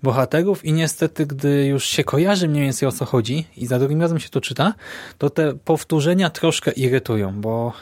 bohaterów 0.03 0.65
i 0.65 0.73
niestety, 0.73 1.27
gdy 1.27 1.67
już 1.67 1.85
się 1.85 2.05
kojarzy 2.05 2.49
mniej 2.49 2.63
więcej 2.63 2.89
o 2.89 2.93
co 2.93 3.05
chodzi 3.05 3.47
i 3.57 3.67
za 3.67 3.79
drugim 3.79 4.01
razem 4.01 4.21
się 4.21 4.29
to 4.29 4.41
czyta, 4.41 4.75
to 5.19 5.31
te 5.31 5.55
powtórzenia 5.55 6.31
troszkę 6.31 6.71
irytują, 6.71 7.41
bo 7.41 7.73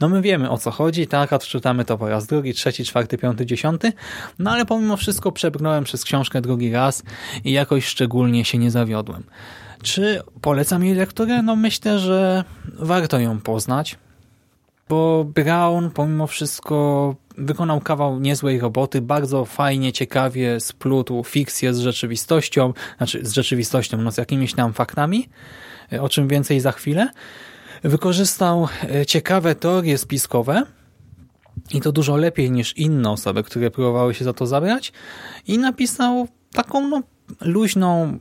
no 0.00 0.08
my 0.08 0.22
wiemy 0.22 0.50
o 0.50 0.58
co 0.58 0.70
chodzi, 0.70 1.06
tak, 1.06 1.32
odczytamy 1.32 1.84
to 1.84 1.98
po 1.98 2.08
raz 2.08 2.26
drugi, 2.26 2.54
trzeci, 2.54 2.84
czwarty, 2.84 3.18
piąty, 3.18 3.46
dziesiąty, 3.46 3.92
no 4.38 4.50
ale 4.50 4.66
pomimo 4.66 4.96
wszystko 4.96 5.32
przebrnąłem 5.32 5.84
przez 5.84 6.04
książkę 6.04 6.40
drugi 6.40 6.72
raz 6.72 7.02
i 7.44 7.52
jakoś 7.52 7.84
szczególnie 7.84 8.44
się 8.44 8.58
nie 8.58 8.70
zawiodłem. 8.70 9.24
Czy 9.82 10.22
polecam 10.40 10.84
jej 10.84 10.94
lekturę? 10.94 11.42
No 11.42 11.56
myślę, 11.56 11.98
że 11.98 12.44
warto 12.74 13.18
ją 13.18 13.40
poznać, 13.40 13.98
bo 14.88 15.24
Brown 15.24 15.90
pomimo 15.90 16.26
wszystko 16.26 17.14
wykonał 17.42 17.80
kawał 17.80 18.20
niezłej 18.20 18.60
roboty, 18.60 19.00
bardzo 19.00 19.44
fajnie, 19.44 19.92
ciekawie 19.92 20.60
splótł 20.60 21.24
fikcję 21.24 21.74
z 21.74 21.78
rzeczywistością, 21.78 22.72
znaczy 22.96 23.26
z 23.26 23.32
rzeczywistością, 23.32 23.98
no 23.98 24.12
z 24.12 24.16
jakimiś 24.16 24.54
tam 24.54 24.72
faktami, 24.72 25.28
o 26.00 26.08
czym 26.08 26.28
więcej 26.28 26.60
za 26.60 26.72
chwilę. 26.72 27.08
Wykorzystał 27.82 28.68
e, 28.94 29.06
ciekawe 29.06 29.54
teorie 29.54 29.98
spiskowe 29.98 30.62
i 31.74 31.80
to 31.80 31.92
dużo 31.92 32.16
lepiej 32.16 32.50
niż 32.50 32.76
inne 32.76 33.10
osoby, 33.10 33.42
które 33.42 33.70
próbowały 33.70 34.14
się 34.14 34.24
za 34.24 34.32
to 34.32 34.46
zabrać 34.46 34.92
i 35.46 35.58
napisał 35.58 36.28
taką 36.52 36.88
no, 36.88 37.02
luźną, 37.40 38.18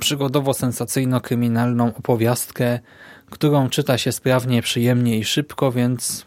przygodowo-sensacyjno-kryminalną 0.00 1.96
opowiastkę, 1.98 2.78
którą 3.30 3.68
czyta 3.68 3.98
się 3.98 4.12
sprawnie, 4.12 4.62
przyjemnie 4.62 5.18
i 5.18 5.24
szybko, 5.24 5.72
więc 5.72 6.26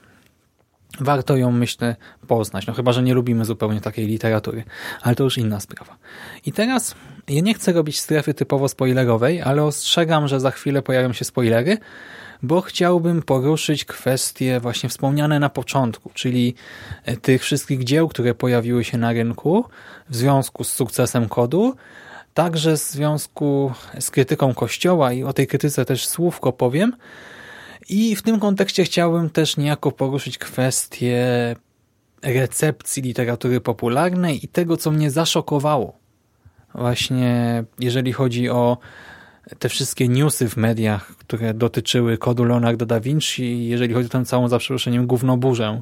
warto 1.00 1.38
ją, 1.38 1.52
myślę, 1.52 1.96
poznać. 2.28 2.68
No 2.68 2.74
chyba, 2.74 2.92
że 2.92 3.04
nie 3.04 3.14
lubimy 3.14 3.46
zupełnie 3.46 3.82
takiej 3.82 4.08
literatury, 4.08 4.64
ale 5.02 5.16
to 5.16 5.24
już 5.24 5.38
inna 5.38 5.60
sprawa. 5.60 5.98
I 6.46 6.52
teraz 6.52 6.96
ja 7.28 7.42
nie 7.42 7.54
chcę 7.54 7.74
robić 7.74 8.00
strefy 8.00 8.34
typowo 8.34 8.68
spoilerowej, 8.68 9.42
ale 9.42 9.64
ostrzegam, 9.64 10.28
że 10.28 10.40
za 10.40 10.52
chwilę 10.52 10.82
pojawią 10.82 11.14
się 11.14 11.26
spoilery, 11.26 11.78
bo 12.44 12.62
chciałbym 12.62 13.22
poruszyć 13.22 13.86
kwestie 13.86 14.60
właśnie 14.60 14.90
wspomniane 14.90 15.40
na 15.40 15.50
początku, 15.50 16.12
czyli 16.14 16.56
e, 17.06 17.18
tych 17.18 17.42
wszystkich 17.42 17.84
dzieł, 17.84 18.08
które 18.08 18.36
pojawiły 18.36 18.84
się 18.84 18.98
na 18.98 19.14
rynku 19.14 19.66
w 20.10 20.16
związku 20.16 20.64
z 20.64 20.74
sukcesem 20.74 21.30
kodu, 21.30 21.76
także 22.34 22.78
w 22.78 22.80
związku 22.80 23.72
z 24.00 24.12
krytyką 24.12 24.54
Kościoła 24.54 25.14
i 25.14 25.24
o 25.24 25.34
tej 25.34 25.48
krytyce 25.48 25.86
też 25.86 26.08
słówko 26.08 26.52
powiem, 26.52 26.94
i 27.90 28.16
w 28.16 28.22
tym 28.22 28.40
kontekście 28.40 28.84
chciałbym 28.84 29.30
też 29.30 29.58
niejako 29.58 29.92
poruszyć 29.92 30.38
kwestię 30.38 31.26
recepcji 32.22 33.04
literatury 33.04 33.62
popularnej 33.62 34.46
i 34.46 34.48
tego, 34.48 34.78
co 34.78 34.92
mnie 34.92 35.12
zaszokowało. 35.12 36.00
Właśnie 36.76 37.64
jeżeli 37.80 38.14
chodzi 38.14 38.50
o 38.50 38.78
te 39.60 39.70
wszystkie 39.70 40.08
newsy 40.08 40.50
w 40.50 40.58
mediach, 40.58 41.08
które 41.08 41.54
dotyczyły 41.54 42.18
kodu 42.18 42.44
Leonardo 42.44 42.86
da 42.86 43.00
Vinci, 43.00 43.68
jeżeli 43.68 43.94
chodzi 43.94 44.08
o 44.08 44.10
tę 44.10 44.26
całą, 44.26 44.48
za 44.48 44.60
przeproszeniem, 44.60 45.08
gównoburzę, 45.08 45.82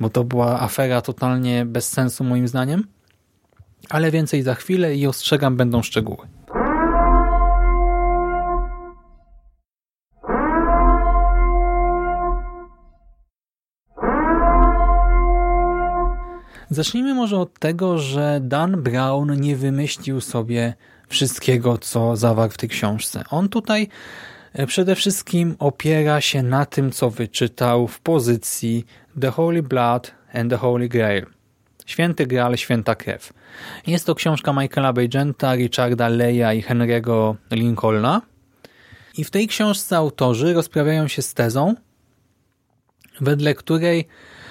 bo 0.00 0.10
to 0.10 0.24
była 0.24 0.60
afera 0.60 1.00
totalnie 1.00 1.66
bez 1.66 1.88
sensu 1.88 2.24
moim 2.24 2.48
zdaniem. 2.48 2.84
Ale 3.88 4.10
więcej 4.10 4.42
za 4.42 4.54
chwilę 4.54 4.96
i 4.96 5.06
ostrzegam, 5.06 5.56
będą 5.56 5.82
szczegóły. 5.82 6.26
Zacznijmy 16.70 17.14
może 17.14 17.38
od 17.38 17.58
tego, 17.58 17.98
że 17.98 18.40
Dan 18.42 18.82
Brown 18.82 19.40
nie 19.40 19.56
wymyślił 19.56 20.20
sobie 20.20 20.74
wszystkiego, 21.08 21.78
co 21.78 22.16
zawarł 22.16 22.50
w 22.50 22.56
tej 22.56 22.68
książce. 22.68 23.24
On 23.30 23.48
tutaj 23.48 23.88
e, 24.52 24.66
przede 24.66 24.94
wszystkim 24.94 25.56
opiera 25.58 26.20
się 26.20 26.42
na 26.42 26.66
tym, 26.66 26.92
co 26.92 27.10
wyczytał 27.10 27.86
w 27.86 28.00
pozycji 28.00 28.86
The 29.20 29.30
Holy 29.30 29.62
Blood 29.62 30.14
and 30.32 30.50
the 30.50 30.56
Holy 30.56 30.88
Grail. 30.88 31.26
Święty 31.86 32.26
Graal, 32.26 32.56
Święta 32.56 32.94
Krew. 32.94 33.32
Jest 33.86 34.06
to 34.06 34.14
książka 34.14 34.52
Michaela 34.52 34.92
Bagenta, 34.92 35.54
Richarda 35.54 36.08
Leya 36.08 36.54
i 36.54 36.62
Henry'ego 36.62 37.34
Lincolna. 37.50 38.22
I 39.16 39.24
w 39.24 39.30
tej 39.30 39.48
książce 39.48 39.96
autorzy 39.96 40.52
rozprawiają 40.52 41.08
się 41.08 41.22
z 41.22 41.34
tezą, 41.34 41.74
wedle 43.20 43.54
której 43.54 44.08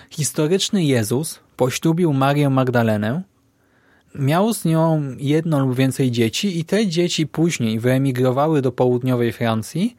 historyczny 0.10 0.84
Jezus 0.84 1.40
poślubił 1.60 2.14
Marię 2.14 2.50
Magdalenę, 2.50 3.22
miał 4.16 4.54
z 4.54 4.66
nią 4.66 5.16
jedno 5.18 5.60
lub 5.60 5.76
więcej 5.76 6.12
dzieci 6.12 6.60
i 6.60 6.66
te 6.66 6.88
dzieci 6.88 7.28
później 7.28 7.80
wyemigrowały 7.80 8.62
do 8.62 8.72
południowej 8.72 9.32
Francji 9.32 9.98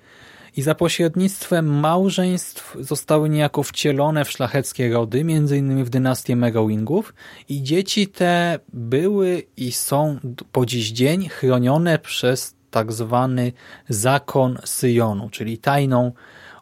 i 0.56 0.62
za 0.62 0.74
pośrednictwem 0.74 1.80
małżeństw 1.80 2.76
zostały 2.80 3.28
niejako 3.28 3.62
wcielone 3.62 4.24
w 4.24 4.30
szlacheckie 4.30 4.92
rody, 4.92 5.20
innymi 5.56 5.84
w 5.84 5.90
dynastię 5.90 6.36
Merowingów 6.36 7.14
i 7.48 7.62
dzieci 7.62 8.08
te 8.08 8.58
były 8.72 9.42
i 9.56 9.72
są 9.72 10.18
po 10.52 10.66
dziś 10.66 10.90
dzień 10.90 11.28
chronione 11.28 11.98
przez 11.98 12.54
tak 12.70 12.92
zwany 12.92 13.52
zakon 13.88 14.58
Syjonu, 14.64 15.30
czyli 15.30 15.58
tajną 15.58 16.12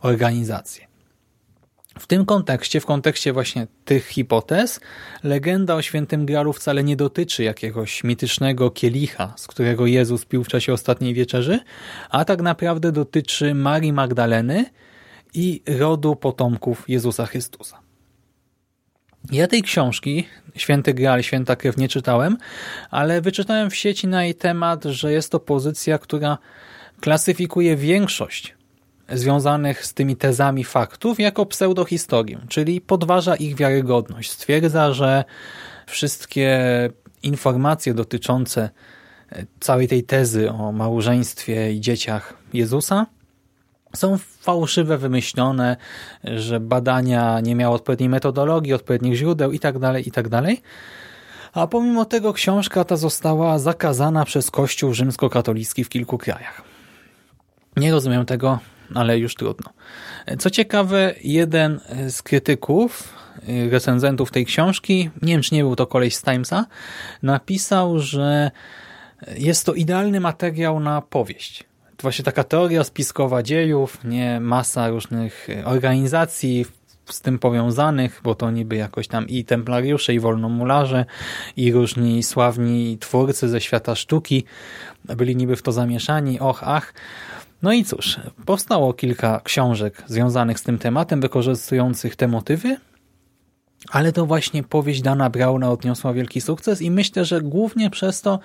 organizację. 0.01 0.88
W 1.99 2.07
tym 2.07 2.25
kontekście, 2.25 2.81
w 2.81 2.87
kontekście 2.87 3.33
właśnie 3.33 3.67
tych 3.85 4.07
hipotez, 4.07 4.81
legenda 5.23 5.75
o 5.75 5.83
świętym 5.83 6.27
Gralu 6.27 6.53
wcale 6.53 6.85
nie 6.85 6.97
dotyczy 6.97 7.43
jakiegoś 7.45 8.05
mitycznego 8.05 8.71
kielicha, 8.71 9.35
z 9.37 9.47
którego 9.47 9.87
Jezus 9.87 10.25
pił 10.25 10.45
w 10.45 10.49
czasie 10.49 10.73
ostatniej 10.73 11.15
wieczerzy, 11.15 11.61
a 12.11 12.25
tak 12.25 12.43
naprawdę 12.43 12.93
dotyczy 12.93 13.55
Marii 13.55 13.93
Magdaleny 13.93 14.65
i 15.35 15.63
rodu 15.79 16.17
potomków 16.17 16.85
Jezusa 16.89 17.27
Chrystusa. 17.27 17.81
Ja 19.33 19.47
tej 19.47 19.63
książki, 19.63 20.27
Święty 20.57 20.95
Graal, 20.95 21.23
Święta 21.23 21.57
Krew, 21.57 21.77
nie 21.77 21.89
czytałem, 21.89 22.37
ale 22.91 23.21
wyczytałem 23.21 23.71
w 23.71 23.77
sieci 23.77 24.09
na 24.09 24.25
jej 24.25 24.35
temat, 24.35 24.85
że 24.85 25.13
jest 25.13 25.33
to 25.33 25.41
pozycja, 25.41 25.99
która 25.99 26.39
klasyfikuje 27.01 27.77
większość 27.77 28.58
związanych 29.13 29.87
z 29.87 29.95
tymi 29.95 30.17
tezami 30.17 30.65
faktów 30.65 31.21
jako 31.21 31.47
pseudohistorię, 31.47 32.39
czyli 32.49 32.81
podważa 32.81 33.37
ich 33.37 33.57
wiarygodność. 33.57 34.31
Stwierdza, 34.31 34.93
że 34.93 35.25
wszystkie 35.87 36.59
informacje 37.23 37.95
dotyczące 37.95 38.71
e, 39.33 39.47
całej 39.61 39.89
tej 39.89 40.03
tezy 40.03 40.51
o 40.51 40.73
małżeństwie 40.73 41.73
i 41.73 41.81
dzieciach 41.81 42.35
Jezusa 42.53 43.07
są 43.97 44.19
fałszywe, 44.41 44.99
wymyślone, 44.99 45.77
że 46.25 46.61
badania 46.61 47.41
nie 47.41 47.55
miały 47.55 47.75
odpowiedniej 47.75 48.09
metodologii, 48.09 48.73
odpowiednich 48.73 49.15
źródeł 49.15 49.53
itd., 49.53 49.81
tak 49.81 50.07
itd. 50.07 50.43
Tak 50.43 50.57
A 51.53 51.67
pomimo 51.67 52.05
tego 52.05 52.33
książka 52.33 52.85
ta 52.85 52.97
została 52.97 53.59
zakazana 53.59 54.25
przez 54.25 54.51
Kościół 54.51 54.95
rzymskokatolicki 54.95 55.85
w 55.85 55.89
kilku 55.89 56.19
krajach. 56.19 56.63
Nie 57.77 57.93
rozumiem 57.93 58.27
tego, 58.27 58.59
ale 58.95 59.19
już 59.19 59.35
trudno. 59.35 59.71
Co 60.39 60.51
ciekawe, 60.51 61.15
jeden 61.25 61.81
z 62.09 62.23
krytyków, 62.23 63.15
recenzentów 63.71 64.31
tej 64.31 64.47
książki, 64.47 65.11
nie 65.23 65.33
wiem 65.33 65.43
czy 65.43 65.55
nie 65.55 65.63
był 65.63 65.77
to 65.77 65.87
koleś 65.87 66.17
z 66.17 66.23
Timesa, 66.23 66.67
napisał, 67.23 67.99
że 67.99 68.51
jest 69.37 69.67
to 69.67 69.75
idealny 69.75 70.21
materiał 70.21 70.81
na 70.81 71.01
powieść. 71.03 71.65
To 71.97 72.03
właśnie 72.03 72.25
taka 72.25 72.45
teoria 72.45 72.85
spiskowa 72.85 73.43
dziejów, 73.43 74.05
nie 74.05 74.41
masa 74.41 74.89
różnych 74.89 75.49
organizacji 75.65 76.67
z 77.07 77.21
tym 77.21 77.39
powiązanych, 77.39 78.21
bo 78.25 78.35
to 78.35 78.51
niby 78.51 78.77
jakoś 78.77 79.09
tam 79.09 79.29
i 79.29 79.45
templariusze, 79.45 80.15
i 80.15 80.21
wolnomularze, 80.21 81.05
i 81.57 81.73
różni 81.73 82.23
sławni 82.23 82.99
twórcy 82.99 83.49
ze 83.49 83.61
świata 83.61 83.95
sztuki 83.95 84.45
byli 85.05 85.37
niby 85.37 85.57
w 85.57 85.63
to 85.63 85.73
zamieszani, 85.73 86.41
och, 86.41 86.63
ach. 86.63 86.95
No 87.63 87.73
i 87.73 87.85
cóż, 87.85 88.21
powstało 88.47 88.93
kilka 88.93 89.41
książek 89.45 90.03
związanych 90.07 90.59
z 90.59 90.63
tym 90.63 90.79
tematem, 90.79 91.21
wykorzystujących 91.21 92.17
te 92.17 92.29
motywy, 92.29 92.77
ale 93.91 94.13
to 94.13 94.27
właśnie 94.27 94.63
powieść 94.63 95.03
Dana 95.03 95.31
Brauna 95.31 95.71
odniosła 95.71 96.13
wielki 96.13 96.41
sukces 96.41 96.83
i 96.83 96.91
myślę, 96.91 97.25
że 97.25 97.41
głównie 97.41 97.91
przez 97.91 98.23
to, 98.23 98.39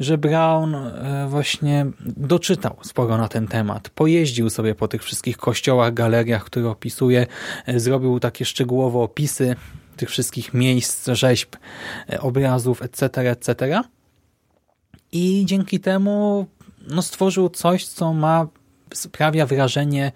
że 0.00 0.18
Brown 0.18 0.74
e, 0.74 1.26
właśnie 1.28 1.86
doczytał 2.16 2.76
sporo 2.82 3.18
na 3.18 3.28
ten 3.28 3.48
temat. 3.48 3.88
Pojeździł 3.88 4.50
sobie 4.50 4.74
po 4.74 4.88
tych 4.88 5.02
wszystkich 5.02 5.36
kościołach, 5.36 5.94
galeriach, 5.94 6.44
które 6.44 6.70
opisuje, 6.70 7.26
e, 7.66 7.80
zrobił 7.80 8.20
takie 8.20 8.44
szczegółowe 8.44 8.98
opisy 8.98 9.56
tych 9.96 10.10
wszystkich 10.10 10.54
miejsc, 10.54 11.08
rzeźb, 11.12 11.56
e, 12.10 12.20
obrazów, 12.20 12.82
etc., 12.82 13.30
etc. 13.30 13.80
I 15.12 15.42
dzięki 15.46 15.80
temu 15.80 16.46
no, 16.88 17.02
stworzył 17.02 17.48
coś, 17.48 17.86
co 17.86 18.12
ma 18.12 18.46
sprawia 18.94 19.46
wrażenie 19.46 20.12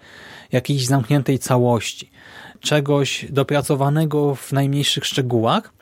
jakiejś 0.51 0.85
zamkniętej 0.85 1.39
całości, 1.39 2.11
czegoś 2.59 3.25
dopracowanego 3.29 4.35
w 4.35 4.51
najmniejszych 4.51 5.05
szczegółach 5.05 5.73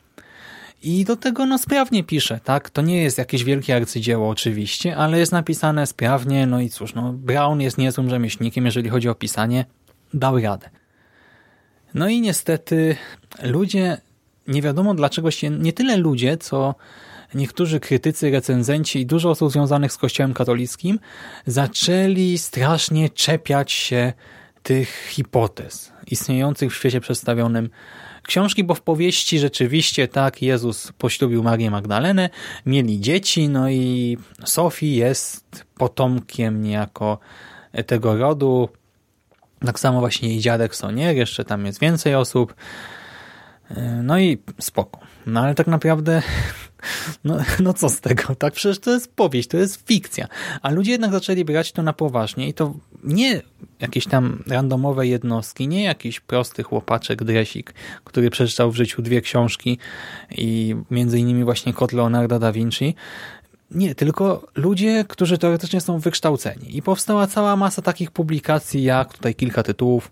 i 0.82 1.04
do 1.04 1.16
tego 1.16 1.46
no 1.46 1.58
sprawnie 1.58 2.04
pisze, 2.04 2.40
tak? 2.44 2.70
To 2.70 2.82
nie 2.82 3.02
jest 3.02 3.18
jakieś 3.18 3.44
wielkie 3.44 3.76
arcydzieło 3.76 4.28
oczywiście, 4.28 4.96
ale 4.96 5.18
jest 5.18 5.32
napisane 5.32 5.86
sprawnie, 5.86 6.46
no 6.46 6.60
i 6.60 6.70
cóż, 6.70 6.94
no 6.94 7.12
Brown 7.12 7.60
jest 7.60 7.78
niezłym 7.78 8.10
rzemieślnikiem, 8.10 8.66
jeżeli 8.66 8.88
chodzi 8.88 9.08
o 9.08 9.14
pisanie, 9.14 9.64
dał 10.14 10.40
radę. 10.40 10.70
No 11.94 12.08
i 12.08 12.20
niestety 12.20 12.96
ludzie, 13.42 14.00
nie 14.48 14.62
wiadomo 14.62 14.94
dlaczego 14.94 15.30
się, 15.30 15.50
nie 15.50 15.72
tyle 15.72 15.96
ludzie, 15.96 16.36
co 16.36 16.74
niektórzy 17.34 17.80
krytycy, 17.80 18.30
recenzenci 18.30 19.00
i 19.00 19.06
dużo 19.06 19.30
osób 19.30 19.52
związanych 19.52 19.92
z 19.92 19.96
Kościołem 19.96 20.34
katolickim 20.34 20.98
zaczęli 21.46 22.38
strasznie 22.38 23.10
czepiać 23.10 23.72
się 23.72 24.12
tych 24.62 25.08
hipotez 25.08 25.92
istniejących 26.06 26.72
w 26.72 26.76
świecie 26.76 27.00
przedstawionym 27.00 27.70
książki, 28.22 28.64
bo 28.64 28.74
w 28.74 28.80
powieści 28.80 29.38
rzeczywiście 29.38 30.08
tak 30.08 30.42
Jezus 30.42 30.92
poślubił 30.98 31.42
Marię 31.42 31.70
Magdalenę, 31.70 32.30
mieli 32.66 33.00
dzieci, 33.00 33.48
no 33.48 33.70
i 33.70 34.16
Sofii 34.44 34.96
jest 34.96 35.64
potomkiem 35.74 36.62
niejako 36.62 37.18
tego 37.86 38.16
rodu. 38.16 38.68
Tak 39.66 39.80
samo 39.80 40.00
właśnie 40.00 40.28
jej 40.28 40.38
dziadek 40.38 40.76
Sonier, 40.76 41.16
jeszcze 41.16 41.44
tam 41.44 41.66
jest 41.66 41.80
więcej 41.80 42.14
osób. 42.14 42.54
No 44.02 44.18
i 44.18 44.38
spoko. 44.60 45.00
No 45.26 45.40
ale 45.40 45.54
tak 45.54 45.66
naprawdę 45.66 46.22
no, 47.24 47.36
no 47.60 47.74
co 47.74 47.88
z 47.88 48.00
tego, 48.00 48.34
tak? 48.34 48.54
Przecież 48.54 48.78
to 48.78 48.90
jest 48.90 49.14
powieść, 49.14 49.48
to 49.48 49.56
jest 49.56 49.88
fikcja. 49.88 50.26
A 50.62 50.70
ludzie 50.70 50.92
jednak 50.92 51.12
zaczęli 51.12 51.44
brać 51.44 51.72
to 51.72 51.82
na 51.82 51.92
poważnie 51.92 52.48
i 52.48 52.54
to 52.54 52.74
nie 53.04 53.42
jakieś 53.80 54.06
tam 54.06 54.42
randomowe 54.46 55.06
jednostki, 55.06 55.68
nie 55.68 55.82
jakiś 55.82 56.20
prosty 56.20 56.62
chłopaczek, 56.62 57.24
dresik, 57.24 57.74
który 58.04 58.30
przeczytał 58.30 58.70
w 58.70 58.76
życiu 58.76 59.02
dwie 59.02 59.20
książki 59.20 59.78
i 60.30 60.76
między 60.90 61.18
innymi 61.18 61.44
właśnie 61.44 61.72
Kot 61.72 61.92
Leonarda 61.92 62.38
da 62.38 62.52
Vinci. 62.52 62.94
Nie, 63.70 63.94
tylko 63.94 64.46
ludzie, 64.54 65.04
którzy 65.08 65.38
teoretycznie 65.38 65.80
są 65.80 65.98
wykształceni. 65.98 66.76
I 66.76 66.82
powstała 66.82 67.26
cała 67.26 67.56
masa 67.56 67.82
takich 67.82 68.10
publikacji, 68.10 68.82
jak 68.82 69.14
tutaj 69.14 69.34
kilka 69.34 69.62
tytułów. 69.62 70.10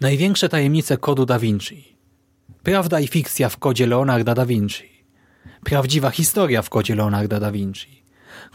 Największe 0.00 0.48
tajemnice 0.48 0.96
kodu 0.96 1.26
da 1.26 1.38
Vinci. 1.38 1.96
Prawda 2.62 3.00
i 3.00 3.08
fikcja 3.08 3.48
w 3.48 3.56
kodzie 3.56 3.86
Leonarda 3.86 4.34
da 4.34 4.46
Vinci. 4.46 4.97
Prawdziwa 5.64 6.10
historia 6.10 6.62
w 6.62 6.70
kodzie 6.70 6.94
Leonarda 6.94 7.40
da 7.40 7.52
Vinci. 7.52 8.02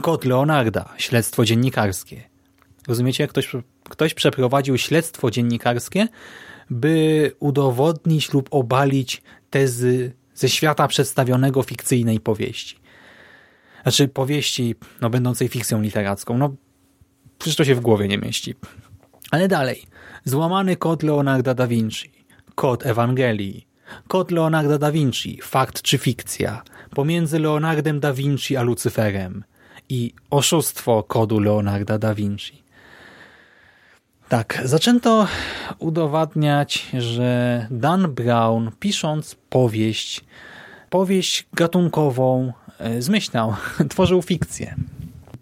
Kod 0.01 0.25
Leonarda, 0.25 0.93
śledztwo 0.97 1.45
dziennikarskie. 1.45 2.23
Rozumiecie, 2.87 3.27
ktoś, 3.27 3.51
ktoś 3.89 4.13
przeprowadził 4.13 4.77
śledztwo 4.77 5.31
dziennikarskie, 5.31 6.07
by 6.69 7.31
udowodnić 7.39 8.33
lub 8.33 8.47
obalić 8.51 9.21
tezy 9.49 10.13
ze 10.35 10.49
świata 10.49 10.87
przedstawionego 10.87 11.63
fikcyjnej 11.63 12.19
powieści. 12.19 12.75
Znaczy 13.83 14.07
powieści 14.07 14.75
no, 15.01 15.09
będącej 15.09 15.47
fikcją 15.47 15.81
literacką. 15.81 16.37
No, 16.37 16.55
przecież 17.39 17.55
to 17.55 17.65
się 17.65 17.75
w 17.75 17.79
głowie 17.79 18.07
nie 18.07 18.17
mieści. 18.17 18.55
Ale 19.31 19.47
dalej. 19.47 19.83
Złamany 20.25 20.75
kod 20.75 21.03
Leonarda 21.03 21.53
da 21.53 21.67
Vinci. 21.67 22.11
Kod 22.55 22.85
Ewangelii. 22.85 23.67
Kod 24.07 24.31
Leonarda 24.31 24.77
da 24.77 24.91
Vinci. 24.91 25.39
Fakt 25.41 25.81
czy 25.81 25.97
fikcja 25.97 26.63
pomiędzy 26.95 27.39
Leonardem 27.39 27.99
da 27.99 28.13
Vinci 28.13 28.57
a 28.57 28.61
Lucyferem 28.61 29.43
i 29.89 30.13
oszustwo 30.29 31.03
kodu 31.03 31.39
Leonarda 31.39 31.97
da 31.97 32.13
Vinci. 32.15 32.63
Tak, 34.29 34.61
zaczęto 34.65 35.27
udowadniać, 35.79 36.87
że 36.97 37.67
Dan 37.71 38.13
Brown, 38.13 38.71
pisząc 38.79 39.35
powieść, 39.49 40.25
powieść 40.89 41.45
gatunkową, 41.53 42.53
e, 42.79 43.01
zmyślał, 43.01 43.55
tworzył 43.89 44.21
fikcję. 44.21 44.75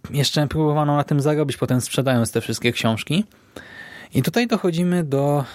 Jeszcze 0.09 0.47
próbowano 0.47 0.95
na 0.95 1.03
tym 1.03 1.21
zarobić, 1.21 1.57
potem 1.57 1.81
sprzedając 1.81 2.31
te 2.31 2.41
wszystkie 2.41 2.71
książki. 2.71 3.25
I 4.13 4.21
tutaj 4.21 4.47
dochodzimy 4.47 5.03
do 5.03 5.45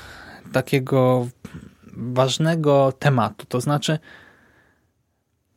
takiego 0.52 1.28
ważnego 1.96 2.92
tematu, 2.98 3.46
to 3.46 3.60
znaczy 3.60 3.98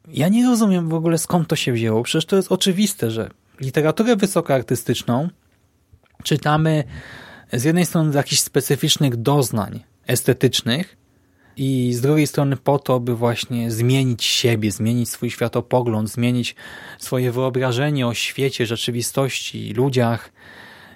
ja 0.07 0.29
nie 0.29 0.45
rozumiem 0.45 0.89
w 0.89 0.93
ogóle 0.93 1.17
skąd 1.17 1.47
to 1.47 1.55
się 1.55 1.73
wzięło. 1.73 2.03
Przecież 2.03 2.25
to 2.25 2.35
jest 2.35 2.51
oczywiste, 2.51 3.11
że 3.11 3.29
literaturę 3.59 4.15
wysokoartystyczną 4.15 5.29
czytamy 6.23 6.83
z 7.53 7.63
jednej 7.63 7.85
strony 7.85 8.11
z 8.11 8.15
jakichś 8.15 8.41
specyficznych 8.41 9.15
doznań 9.15 9.83
estetycznych 10.07 10.97
i 11.57 11.93
z 11.93 12.01
drugiej 12.01 12.27
strony 12.27 12.57
po 12.57 12.79
to, 12.79 12.99
by 12.99 13.15
właśnie 13.15 13.71
zmienić 13.71 14.23
siebie, 14.23 14.71
zmienić 14.71 15.09
swój 15.09 15.31
światopogląd, 15.31 16.09
zmienić 16.09 16.55
swoje 16.99 17.31
wyobrażenie 17.31 18.07
o 18.07 18.13
świecie, 18.13 18.65
rzeczywistości, 18.65 19.73
ludziach 19.73 20.31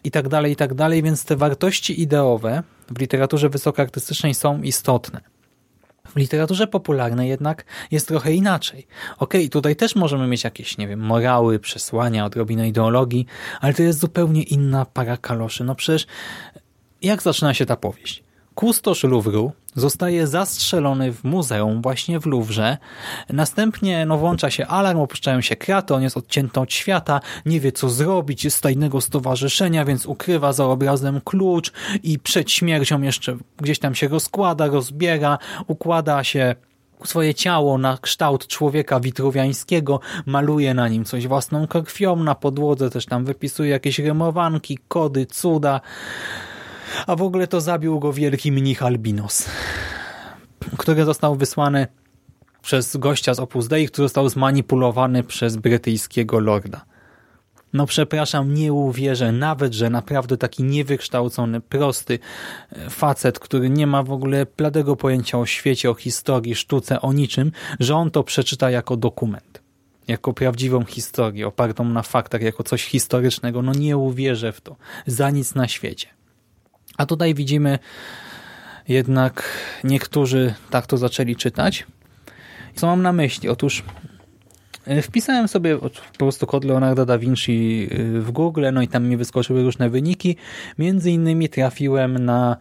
i 0.03 0.11
tak 0.11 0.27
dalej, 0.27 0.51
i 0.51 0.55
tak 0.55 0.73
więc 1.03 1.25
te 1.25 1.35
wartości 1.35 2.01
ideowe 2.01 2.63
w 2.89 2.99
literaturze 2.99 3.49
wysokoartystycznej 3.49 4.33
są 4.33 4.61
istotne. 4.61 5.32
W 6.13 6.15
literaturze 6.15 6.67
popularnej 6.67 7.29
jednak 7.29 7.65
jest 7.91 8.07
trochę 8.07 8.33
inaczej. 8.33 8.87
Okej, 9.17 9.41
okay, 9.41 9.49
tutaj 9.49 9.75
też 9.75 9.95
możemy 9.95 10.27
mieć 10.27 10.43
jakieś, 10.43 10.77
nie 10.77 10.87
wiem, 10.87 10.99
morały, 10.99 11.59
przesłania, 11.59 12.25
odrobinę 12.25 12.67
ideologii, 12.67 13.25
ale 13.61 13.73
to 13.73 13.83
jest 13.83 13.99
zupełnie 13.99 14.43
inna 14.43 14.85
para 14.85 15.17
kaloszy. 15.17 15.63
No 15.63 15.75
przecież 15.75 16.07
jak 17.01 17.21
zaczyna 17.21 17.53
się 17.53 17.65
ta 17.65 17.75
powieść? 17.75 18.23
Kustosz 18.55 19.03
Louvru 19.03 19.51
zostaje 19.75 20.27
zastrzelony 20.27 21.13
w 21.13 21.23
muzeum 21.23 21.81
właśnie 21.81 22.19
w 22.19 22.25
Louvre. 22.25 22.77
Następnie 23.29 24.05
no, 24.05 24.17
włącza 24.17 24.49
się 24.49 24.67
alarm, 24.67 24.99
opuszczają 24.99 25.41
się 25.41 25.55
kraty, 25.55 25.93
on 25.93 26.03
jest 26.03 26.17
odcięty 26.17 26.59
od 26.59 26.73
świata, 26.73 27.19
nie 27.45 27.59
wie 27.59 27.71
co 27.71 27.89
zrobić, 27.89 28.45
jest 28.45 28.57
z 28.57 28.61
tajnego 28.61 29.01
stowarzyszenia, 29.01 29.85
więc 29.85 30.05
ukrywa 30.05 30.53
za 30.53 30.65
obrazem 30.65 31.21
klucz 31.21 31.71
i 32.03 32.19
przed 32.19 32.51
śmiercią 32.51 33.01
jeszcze 33.01 33.37
gdzieś 33.57 33.79
tam 33.79 33.95
się 33.95 34.07
rozkłada, 34.07 34.67
rozbiera, 34.67 35.37
układa 35.67 36.23
się 36.23 36.55
swoje 37.05 37.33
ciało 37.33 37.77
na 37.77 37.97
kształt 38.01 38.47
człowieka 38.47 38.99
witruwiańskiego, 38.99 39.99
maluje 40.25 40.73
na 40.73 40.87
nim 40.87 41.05
coś 41.05 41.27
własną 41.27 41.67
krwią, 41.67 42.15
na 42.15 42.35
podłodze 42.35 42.89
też 42.89 43.05
tam 43.05 43.25
wypisuje 43.25 43.69
jakieś 43.69 43.99
rymowanki, 43.99 44.79
kody, 44.87 45.25
cuda 45.25 45.81
a 47.07 47.15
w 47.15 47.21
ogóle 47.21 47.47
to 47.47 47.61
zabił 47.61 47.99
go 47.99 48.13
wielki 48.13 48.51
mnich 48.51 48.83
Albinos, 48.83 49.49
który 50.77 51.05
został 51.05 51.35
wysłany 51.35 51.87
przez 52.61 52.97
gościa 52.97 53.33
z 53.33 53.39
Opus 53.39 53.67
Dei, 53.67 53.87
który 53.87 54.05
został 54.05 54.29
zmanipulowany 54.29 55.23
przez 55.23 55.55
brytyjskiego 55.55 56.39
lorda. 56.39 56.85
No 57.73 57.85
przepraszam, 57.85 58.53
nie 58.53 58.73
uwierzę 58.73 59.31
nawet, 59.31 59.73
że 59.73 59.89
naprawdę 59.89 60.37
taki 60.37 60.63
niewykształcony, 60.63 61.61
prosty 61.61 62.19
e, 62.71 62.89
facet, 62.89 63.39
który 63.39 63.69
nie 63.69 63.87
ma 63.87 64.03
w 64.03 64.11
ogóle 64.11 64.45
bladego 64.57 64.95
pojęcia 64.95 65.39
o 65.39 65.45
świecie, 65.45 65.89
o 65.89 65.93
historii, 65.93 66.55
sztuce, 66.55 67.01
o 67.01 67.13
niczym, 67.13 67.51
że 67.79 67.95
on 67.95 68.11
to 68.11 68.23
przeczyta 68.23 68.71
jako 68.71 68.97
dokument. 68.97 69.61
Jako 70.07 70.33
prawdziwą 70.33 70.85
historię, 70.85 71.47
opartą 71.47 71.85
na 71.85 72.01
faktach, 72.01 72.41
jako 72.41 72.63
coś 72.63 72.83
historycznego. 72.83 73.61
No 73.61 73.71
nie 73.71 73.97
uwierzę 73.97 74.51
w 74.51 74.61
to. 74.61 74.75
Za 75.07 75.29
nic 75.29 75.55
na 75.55 75.67
świecie. 75.67 76.07
A 76.97 77.05
tutaj 77.05 77.33
widzimy 77.33 77.79
jednak 78.87 79.43
niektórzy 79.83 80.53
tak 80.69 80.87
to 80.87 80.97
zaczęli 80.97 81.35
czytać. 81.35 81.85
Co 82.75 82.87
mam 82.87 83.01
na 83.01 83.13
myśli? 83.13 83.49
Otóż 83.49 83.83
e, 84.85 85.01
wpisałem 85.01 85.47
sobie 85.47 85.77
po 85.77 85.89
prostu 86.17 86.47
kod 86.47 86.63
Leonardo 86.63 87.05
da 87.05 87.17
Vinci 87.17 87.89
e, 87.91 88.19
w 88.19 88.31
Google, 88.31 88.65
no 88.73 88.81
i 88.81 88.87
tam 88.87 89.07
mi 89.07 89.17
wyskoczyły 89.17 89.63
różne 89.63 89.89
wyniki. 89.89 90.35
Między 90.77 91.11
innymi 91.11 91.49
trafiłem 91.49 92.25
na 92.25 92.57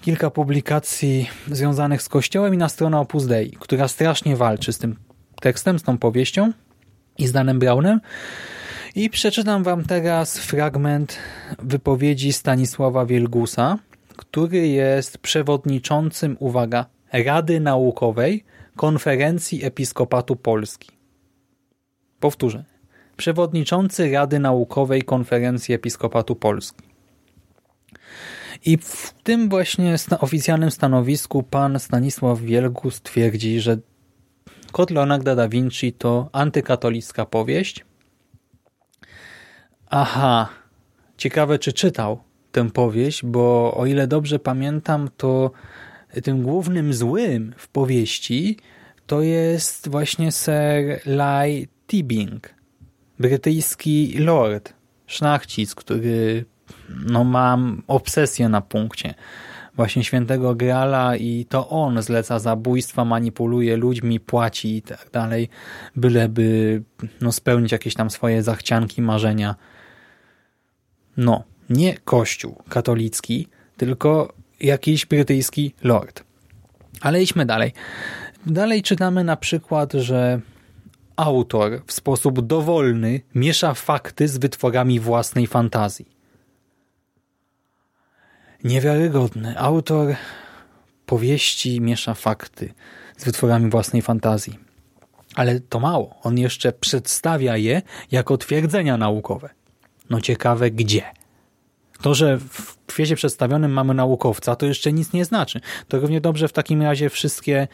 kilka 0.00 0.30
publikacji 0.30 1.30
związanych 1.50 2.02
z 2.02 2.08
Kościołem 2.08 2.54
i 2.54 2.56
na 2.56 2.68
stronę 2.68 2.98
Opus 2.98 3.26
Dei, 3.26 3.50
która 3.50 3.88
strasznie 3.88 4.36
walczy 4.36 4.72
z 4.72 4.78
tym 4.78 4.96
tekstem, 5.40 5.78
z 5.78 5.82
tą 5.82 5.98
powieścią 5.98 6.52
i 7.18 7.26
z 7.26 7.32
Danem 7.32 7.58
Brownem. 7.58 8.00
I 8.96 9.10
przeczytam 9.10 9.62
Wam 9.62 9.84
teraz 9.84 10.38
fragment 10.38 11.18
wypowiedzi 11.58 12.32
Stanisława 12.32 13.06
Wielgusa, 13.06 13.78
który 14.16 14.68
jest 14.68 15.18
przewodniczącym, 15.18 16.36
uwaga, 16.40 16.86
Rady 17.12 17.60
Naukowej 17.60 18.44
Konferencji 18.76 19.64
Episkopatu 19.64 20.36
Polski. 20.36 20.90
Powtórzę. 22.20 22.64
Przewodniczący 23.16 24.10
Rady 24.10 24.38
Naukowej 24.38 25.02
Konferencji 25.02 25.74
Episkopatu 25.74 26.36
Polski. 26.36 26.82
I 28.64 28.76
w 28.76 29.14
tym 29.22 29.48
właśnie 29.48 29.96
oficjalnym 30.20 30.70
stanowisku 30.70 31.42
pan 31.42 31.80
Stanisław 31.80 32.40
Wielgus 32.40 33.02
twierdzi, 33.02 33.60
że 33.60 33.78
Kod 34.72 34.90
Leonarda 34.90 35.34
da 35.34 35.48
Vinci 35.48 35.92
to 35.92 36.28
antykatolicka 36.32 37.26
powieść, 37.26 37.84
Aha, 39.90 40.48
ciekawe 41.16 41.58
czy 41.58 41.72
czytał 41.72 42.20
tę 42.52 42.70
powieść, 42.70 43.24
bo 43.24 43.74
o 43.76 43.86
ile 43.86 44.06
dobrze 44.06 44.38
pamiętam, 44.38 45.08
to 45.16 45.50
tym 46.22 46.42
głównym 46.42 46.94
złym 46.94 47.54
w 47.56 47.68
powieści 47.68 48.58
to 49.06 49.22
jest 49.22 49.88
właśnie 49.88 50.32
Sir 50.32 51.00
Lai 51.06 51.68
Tibing, 51.86 52.54
brytyjski 53.18 54.18
lord, 54.18 54.72
szlachcic, 55.06 55.74
który 55.74 56.44
no, 57.06 57.24
ma 57.24 57.58
obsesję 57.86 58.48
na 58.48 58.60
punkcie. 58.60 59.14
Właśnie 59.74 60.04
świętego 60.04 60.54
Grala 60.54 61.16
i 61.16 61.46
to 61.48 61.68
on 61.68 62.02
zleca 62.02 62.38
zabójstwa, 62.38 63.04
manipuluje 63.04 63.76
ludźmi, 63.76 64.20
płaci 64.20 64.76
i 64.76 64.82
tak 64.82 65.10
dalej, 65.12 65.48
byleby 65.96 66.82
no, 67.20 67.32
spełnić 67.32 67.72
jakieś 67.72 67.94
tam 67.94 68.10
swoje 68.10 68.42
zachcianki, 68.42 69.02
marzenia 69.02 69.54
no, 71.16 71.42
nie 71.70 71.98
kościół 71.98 72.62
katolicki, 72.68 73.48
tylko 73.76 74.32
jakiś 74.60 75.06
brytyjski 75.06 75.74
lord. 75.82 76.24
Ale 77.00 77.22
idźmy 77.22 77.46
dalej. 77.46 77.72
Dalej 78.46 78.82
czytamy 78.82 79.24
na 79.24 79.36
przykład, 79.36 79.92
że 79.92 80.40
autor 81.16 81.82
w 81.86 81.92
sposób 81.92 82.46
dowolny 82.46 83.20
miesza 83.34 83.74
fakty 83.74 84.28
z 84.28 84.38
wytworami 84.38 85.00
własnej 85.00 85.46
fantazji. 85.46 86.16
Niewiarygodny. 88.64 89.58
Autor 89.58 90.16
powieści 91.06 91.80
miesza 91.80 92.14
fakty 92.14 92.74
z 93.16 93.24
wytworami 93.24 93.70
własnej 93.70 94.02
fantazji. 94.02 94.58
Ale 95.34 95.60
to 95.60 95.80
mało. 95.80 96.14
On 96.22 96.38
jeszcze 96.38 96.72
przedstawia 96.72 97.56
je 97.56 97.82
jako 98.10 98.36
twierdzenia 98.38 98.96
naukowe. 98.96 99.50
No 100.10 100.20
ciekawe 100.20 100.70
gdzie. 100.70 101.02
To, 102.02 102.14
że 102.14 102.38
w 102.38 102.76
kwiecie 102.86 103.16
przedstawionym 103.16 103.72
mamy 103.72 103.94
naukowca, 103.94 104.56
to 104.56 104.66
jeszcze 104.66 104.92
nic 104.92 105.12
nie 105.12 105.24
znaczy. 105.24 105.60
To 105.88 106.00
równie 106.00 106.20
dobrze 106.20 106.48
w 106.48 106.52
takim 106.52 106.82
razie 106.82 107.10
wszystkie, 107.10 107.68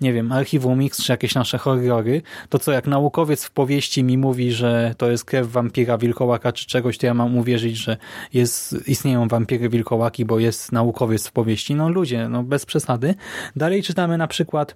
nie 0.00 0.12
wiem, 0.12 0.32
archiwum 0.32 0.80
X 0.80 1.02
czy 1.02 1.12
jakieś 1.12 1.34
nasze 1.34 1.58
horrory, 1.58 2.22
to 2.48 2.58
co 2.58 2.72
jak 2.72 2.86
naukowiec 2.86 3.44
w 3.44 3.50
powieści 3.50 4.04
mi 4.04 4.18
mówi, 4.18 4.52
że 4.52 4.94
to 4.98 5.10
jest 5.10 5.24
krew 5.24 5.48
wampira, 5.48 5.98
wilkołaka 5.98 6.52
czy 6.52 6.66
czegoś, 6.66 6.98
to 6.98 7.06
ja 7.06 7.14
mam 7.14 7.38
uwierzyć, 7.38 7.76
że 7.76 7.96
jest, 8.32 8.88
istnieją 8.88 9.28
wampiry, 9.28 9.68
wilkołaki, 9.68 10.24
bo 10.24 10.38
jest 10.38 10.72
naukowiec 10.72 11.28
w 11.28 11.32
powieści. 11.32 11.74
No 11.74 11.88
ludzie, 11.88 12.28
no 12.28 12.42
bez 12.42 12.66
przesady. 12.66 13.14
Dalej 13.56 13.82
czytamy 13.82 14.18
na 14.18 14.26
przykład 14.26 14.74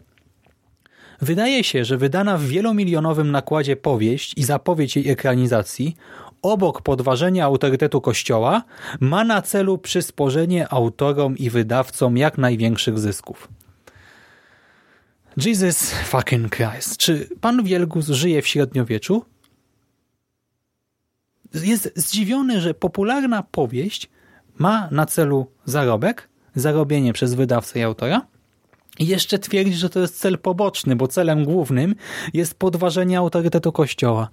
Wydaje 1.21 1.65
się, 1.65 1.85
że 1.85 1.97
wydana 1.97 2.39
w 2.39 2.45
wielomilionowym 2.45 3.31
nakładzie 3.31 3.77
powieść 3.77 4.35
i 4.37 4.45
zapowiedź 4.45 4.97
jej 4.97 5.09
ekranizacji 5.09 5.97
obok 6.43 6.83
podważenia 6.83 7.45
autorytetu 7.45 8.01
Kościoła 8.01 8.63
ma 9.01 9.25
na 9.25 9.43
celu 9.43 9.79
przysporzenie 9.79 10.69
autorom 10.69 11.39
i 11.39 11.51
wydawcom 11.51 12.17
jak 12.17 12.39
największych 12.39 12.99
zysków. 12.99 13.49
Jesus 15.37 15.91
fucking 15.91 16.57
Christ. 16.57 16.97
Czy 16.97 17.29
pan 17.41 17.65
Wielgus 17.65 18.07
żyje 18.07 18.43
w 18.43 18.47
średniowieczu? 18.47 19.25
Jest 21.55 21.93
zdziwiony, 21.97 22.61
że 22.61 22.75
popularna 22.75 23.43
powieść 23.43 24.11
ma 24.59 24.89
na 24.91 25.07
celu 25.07 25.47
zarobek, 25.65 26.29
zarobienie 26.55 27.13
przez 27.13 27.35
wydawcę 27.35 27.79
i 27.79 27.83
autora 27.83 28.27
i 28.99 29.07
jeszcze 29.07 29.39
twierdzi, 29.39 29.73
że 29.75 29.91
to 29.91 30.01
jest 30.01 30.21
cel 30.21 30.39
poboczny, 30.39 30.97
bo 30.97 31.09
celem 31.09 31.45
głównym 31.45 31.95
jest 32.35 32.55
podważenie 32.55 33.19
autorytetu 33.19 33.73
Kościoła. 33.73 34.29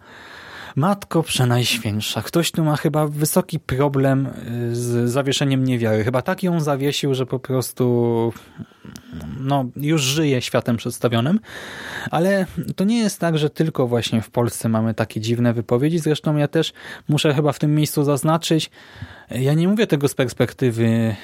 Matko 0.76 1.24
Przenajświętsza, 1.24 2.22
ktoś 2.22 2.52
tu 2.52 2.64
ma 2.64 2.76
chyba 2.76 3.08
wysoki 3.08 3.60
problem 3.60 4.28
y, 4.72 4.76
z 4.76 5.10
zawieszeniem 5.10 5.64
niewiary. 5.64 6.04
Chyba 6.04 6.22
tak 6.22 6.44
ją 6.44 6.60
zawiesił, 6.60 7.16
że 7.16 7.26
po 7.26 7.40
prostu 7.40 8.34
no, 9.40 9.66
już 9.76 10.02
żyje 10.02 10.42
światem 10.42 10.78
przedstawionym. 10.78 11.40
Ale 12.12 12.46
to 12.76 12.84
nie 12.84 13.00
jest 13.00 13.20
tak, 13.20 13.38
że 13.38 13.50
tylko 13.50 13.88
właśnie 13.88 14.22
w 14.22 14.30
Polsce 14.30 14.70
mamy 14.70 14.94
takie 14.94 15.22
dziwne 15.22 15.54
wypowiedzi. 15.54 16.00
Zresztą 16.00 16.38
ja 16.38 16.48
też 16.48 16.74
muszę 17.08 17.34
chyba 17.34 17.52
w 17.52 17.60
tym 17.60 17.76
miejscu 17.76 18.04
zaznaczyć, 18.04 18.72
ja 19.32 19.54
nie 19.54 19.68
mówię 19.68 19.88
tego 19.88 20.08
z 20.08 20.16
perspektywy 20.16 21.16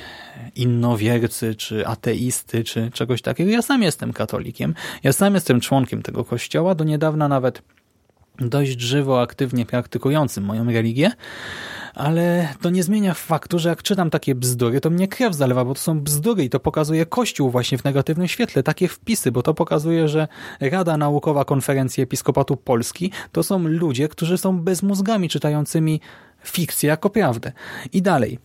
innowiercy, 0.55 1.55
czy 1.55 1.87
ateisty, 1.87 2.63
czy 2.63 2.91
czegoś 2.91 3.21
takiego. 3.21 3.51
Ja 3.51 3.61
sam 3.61 3.81
jestem 3.81 4.13
katolikiem. 4.13 4.73
Ja 5.03 5.13
sam 5.13 5.33
jestem 5.33 5.59
członkiem 5.59 6.01
tego 6.01 6.25
kościoła. 6.25 6.75
Do 6.75 6.83
niedawna 6.83 7.27
nawet 7.27 7.61
dość 8.49 8.79
żywo, 8.79 9.21
aktywnie 9.21 9.65
praktykującym 9.65 10.43
moją 10.43 10.71
religię, 10.71 11.11
ale 11.93 12.53
to 12.61 12.69
nie 12.69 12.83
zmienia 12.83 13.13
faktu, 13.13 13.59
że 13.59 13.69
jak 13.69 13.83
czytam 13.83 14.09
takie 14.09 14.35
bzdury, 14.35 14.81
to 14.81 14.89
mnie 14.89 15.07
krew 15.07 15.35
zalewa, 15.35 15.65
bo 15.65 15.73
to 15.73 15.79
są 15.79 16.01
bzdury 16.01 16.43
i 16.43 16.49
to 16.49 16.59
pokazuje 16.59 17.05
Kościół 17.05 17.49
właśnie 17.49 17.77
w 17.77 17.83
negatywnym 17.83 18.27
świetle, 18.27 18.63
takie 18.63 18.87
wpisy, 18.87 19.31
bo 19.31 19.43
to 19.43 19.53
pokazuje, 19.53 20.07
że 20.07 20.27
Rada 20.59 20.97
Naukowa 20.97 21.45
Konferencji 21.45 22.03
Episkopatu 22.03 22.57
Polski 22.57 23.11
to 23.31 23.43
są 23.43 23.67
ludzie, 23.67 24.07
którzy 24.07 24.37
są 24.37 24.59
bezmózgami 24.59 25.29
czytającymi 25.29 26.01
fikcję 26.43 26.89
jako 26.89 27.09
prawdę. 27.09 27.51
I 27.93 28.01
dalej. 28.01 28.39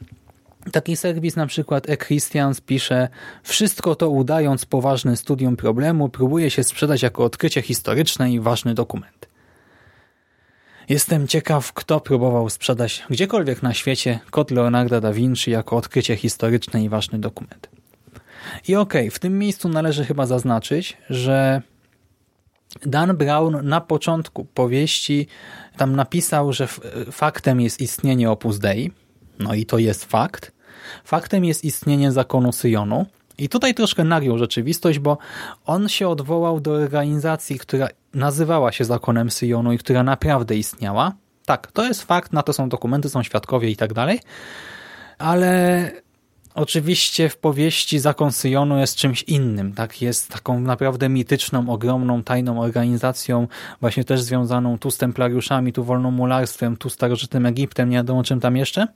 Taki 0.72 0.96
serwis 0.96 1.36
na 1.36 1.46
przykład 1.46 1.90
e-Christians 1.90 2.60
pisze 2.60 3.08
Wszystko 3.42 3.94
to 3.94 4.10
udając 4.10 4.66
poważne 4.66 5.16
studium 5.16 5.56
problemu 5.56 6.08
próbuje 6.08 6.50
się 6.50 6.64
sprzedać 6.64 7.02
jako 7.02 7.24
odkrycie 7.24 7.62
historyczne 7.62 8.32
i 8.32 8.40
ważny 8.40 8.74
dokument. 8.74 9.35
Jestem 10.88 11.28
ciekaw, 11.28 11.72
kto 11.72 12.00
próbował 12.00 12.50
sprzedać 12.50 13.04
gdziekolwiek 13.10 13.62
na 13.62 13.74
świecie 13.74 14.20
kod 14.30 14.50
Leonarda 14.50 15.00
da 15.00 15.12
Vinci 15.12 15.50
jako 15.50 15.76
odkrycie 15.76 16.16
historyczne 16.16 16.84
i 16.84 16.88
ważny 16.88 17.18
dokument. 17.18 17.68
I 18.68 18.76
okej, 18.76 19.02
okay, 19.02 19.10
w 19.10 19.18
tym 19.18 19.38
miejscu 19.38 19.68
należy 19.68 20.04
chyba 20.04 20.26
zaznaczyć, 20.26 20.96
że 21.10 21.62
Dan 22.86 23.16
Brown 23.16 23.68
na 23.68 23.80
początku 23.80 24.44
powieści 24.44 25.26
tam 25.76 25.96
napisał, 25.96 26.52
że 26.52 26.68
faktem 27.10 27.60
jest 27.60 27.80
istnienie 27.80 28.30
Opus 28.30 28.58
Dei, 28.58 28.92
no 29.38 29.54
i 29.54 29.66
to 29.66 29.78
jest 29.78 30.04
fakt. 30.04 30.52
Faktem 31.04 31.44
jest 31.44 31.64
istnienie 31.64 32.12
zakonu 32.12 32.52
Syjonu. 32.52 33.06
I 33.38 33.48
tutaj 33.48 33.74
troszkę 33.74 34.04
nagiął 34.04 34.38
rzeczywistość, 34.38 34.98
bo 34.98 35.18
on 35.66 35.88
się 35.88 36.08
odwołał 36.08 36.60
do 36.60 36.70
organizacji, 36.70 37.58
która 37.58 37.88
nazywała 38.16 38.72
się 38.72 38.84
zakonem 38.84 39.30
Syjonu 39.30 39.72
i 39.72 39.78
która 39.78 40.02
naprawdę 40.02 40.56
istniała. 40.56 41.12
Tak, 41.46 41.72
to 41.72 41.84
jest 41.84 42.02
fakt, 42.02 42.32
na 42.32 42.42
to 42.42 42.52
są 42.52 42.68
dokumenty, 42.68 43.08
są 43.08 43.22
świadkowie 43.22 43.70
i 43.70 43.76
tak 43.76 43.92
dalej, 43.92 44.20
ale 45.18 45.90
oczywiście 46.54 47.28
w 47.28 47.36
powieści 47.36 47.98
zakon 47.98 48.32
Syjonu 48.32 48.78
jest 48.78 48.96
czymś 48.96 49.22
innym, 49.22 49.72
tak? 49.72 50.02
Jest 50.02 50.32
taką 50.32 50.60
naprawdę 50.60 51.08
mityczną, 51.08 51.70
ogromną, 51.70 52.22
tajną 52.22 52.60
organizacją, 52.60 53.48
właśnie 53.80 54.04
też 54.04 54.22
związaną 54.22 54.78
tu 54.78 54.90
z 54.90 54.98
templariuszami, 54.98 55.72
tu 55.72 55.84
wolnomularstwem, 55.84 56.76
tu 56.76 56.90
starożytnym 56.90 57.46
Egiptem, 57.46 57.90
nie 57.90 57.96
wiadomo 57.96 58.24
czym 58.24 58.40
tam 58.40 58.56
jeszcze. 58.56 58.86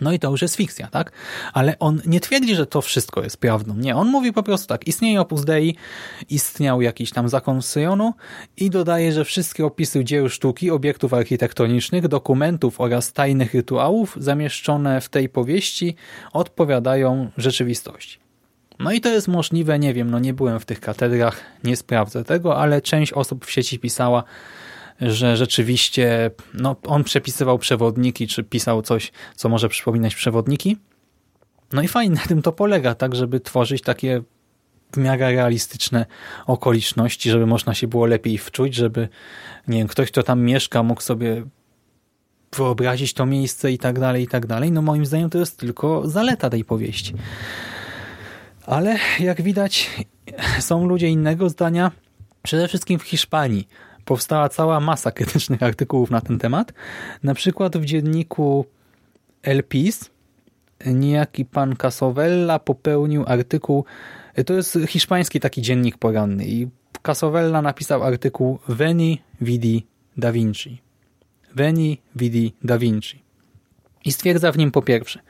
No 0.00 0.12
i 0.12 0.18
to 0.18 0.30
już 0.30 0.42
jest 0.42 0.56
fikcja, 0.56 0.88
tak? 0.88 1.12
Ale 1.52 1.78
on 1.78 2.00
nie 2.06 2.20
twierdzi, 2.20 2.54
że 2.54 2.66
to 2.66 2.80
wszystko 2.80 3.22
jest 3.22 3.36
prawdą. 3.36 3.74
Nie, 3.74 3.96
on 3.96 4.08
mówi 4.08 4.32
po 4.32 4.42
prostu 4.42 4.66
tak, 4.66 4.88
istnieje 4.88 5.20
Opus 5.20 5.44
Dei, 5.44 5.76
istniał 6.28 6.82
jakiś 6.82 7.10
tam 7.10 7.28
zakon 7.28 7.62
Syjonu 7.62 8.14
i 8.56 8.70
dodaje, 8.70 9.12
że 9.12 9.24
wszystkie 9.24 9.66
opisy 9.66 10.04
dzieł 10.04 10.28
sztuki, 10.28 10.70
obiektów 10.70 11.14
architektonicznych, 11.14 12.08
dokumentów 12.08 12.80
oraz 12.80 13.12
tajnych 13.12 13.54
rytuałów 13.54 14.16
zamieszczone 14.20 15.00
w 15.00 15.08
tej 15.08 15.28
powieści 15.28 15.94
odpowiadają 16.32 17.30
rzeczywistości. 17.36 18.18
No 18.78 18.92
i 18.92 19.00
to 19.00 19.08
jest 19.08 19.28
możliwe, 19.28 19.78
nie 19.78 19.94
wiem, 19.94 20.10
no 20.10 20.18
nie 20.18 20.34
byłem 20.34 20.60
w 20.60 20.64
tych 20.64 20.80
katedrach, 20.80 21.40
nie 21.64 21.76
sprawdzę 21.76 22.24
tego, 22.24 22.56
ale 22.56 22.82
część 22.82 23.12
osób 23.12 23.46
w 23.46 23.50
sieci 23.50 23.78
pisała, 23.78 24.24
że 25.00 25.36
rzeczywiście 25.36 26.30
no, 26.54 26.76
on 26.86 27.04
przepisywał 27.04 27.58
przewodniki, 27.58 28.28
czy 28.28 28.44
pisał 28.44 28.82
coś, 28.82 29.12
co 29.34 29.48
może 29.48 29.68
przypominać 29.68 30.14
przewodniki. 30.14 30.76
No 31.72 31.82
i 31.82 31.88
fajnie 31.88 32.14
na 32.14 32.26
tym 32.26 32.42
to 32.42 32.52
polega, 32.52 32.94
tak, 32.94 33.14
żeby 33.14 33.40
tworzyć 33.40 33.82
takie 33.82 34.22
w 34.92 34.96
miarę 34.96 35.32
realistyczne 35.32 36.06
okoliczności, 36.46 37.30
żeby 37.30 37.46
można 37.46 37.74
się 37.74 37.88
było 37.88 38.06
lepiej 38.06 38.38
wczuć, 38.38 38.74
żeby 38.74 39.08
nie 39.68 39.78
wiem, 39.78 39.88
ktoś, 39.88 40.10
kto 40.10 40.22
tam 40.22 40.42
mieszka, 40.42 40.82
mógł 40.82 41.00
sobie 41.00 41.42
wyobrazić 42.56 43.14
to 43.14 43.26
miejsce 43.26 43.72
i 43.72 43.78
tak 43.78 44.00
dalej, 44.00 44.24
i 44.24 44.28
tak 44.28 44.46
dalej. 44.46 44.72
No 44.72 44.82
moim 44.82 45.06
zdaniem 45.06 45.30
to 45.30 45.38
jest 45.38 45.58
tylko 45.58 46.08
zaleta 46.08 46.50
tej 46.50 46.64
powieści. 46.64 47.14
Ale 48.66 48.98
jak 49.20 49.42
widać, 49.42 49.90
są 50.60 50.86
ludzie 50.86 51.08
innego 51.08 51.48
zdania, 51.48 51.92
przede 52.42 52.68
wszystkim 52.68 52.98
w 52.98 53.02
Hiszpanii 53.02 53.68
powstała 54.08 54.48
cała 54.48 54.80
masa 54.80 55.10
krytycznych 55.10 55.62
artykułów 55.62 56.10
na 56.10 56.20
ten 56.20 56.38
temat. 56.38 56.72
Na 57.22 57.34
przykład 57.34 57.76
w 57.76 57.84
dzienniku 57.84 58.64
El 59.42 59.64
Pis 59.64 60.10
niejaki 60.86 61.44
pan 61.44 61.76
Casovella 61.76 62.58
popełnił 62.58 63.24
artykuł, 63.26 63.84
to 64.46 64.54
jest 64.54 64.78
hiszpański 64.88 65.40
taki 65.40 65.62
dziennik 65.62 65.98
poranny 65.98 66.46
i 66.46 66.68
Casovella 67.02 67.62
napisał 67.62 68.02
artykuł 68.02 68.58
Veni 68.68 69.22
Vidi 69.40 69.86
Da 70.16 70.32
Vinci. 70.32 70.82
Veni 71.54 72.00
Vidi 72.16 72.54
Da 72.64 72.78
Vinci. 72.78 73.22
I 74.04 74.12
stwierdza 74.12 74.52
w 74.52 74.58
nim 74.58 74.70
po 74.70 74.82
pierwsze, 74.82 75.20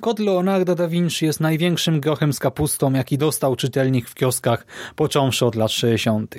kod 0.00 0.18
Leonardo 0.18 0.74
da 0.74 0.88
Vinci 0.88 1.26
jest 1.26 1.40
największym 1.40 2.00
grochem 2.00 2.32
z 2.32 2.38
kapustą, 2.38 2.92
jaki 2.92 3.18
dostał 3.18 3.56
czytelnik 3.56 4.08
w 4.08 4.14
kioskach, 4.14 4.66
począwszy 4.96 5.46
od 5.46 5.54
lat 5.54 5.70
60. 5.70 6.34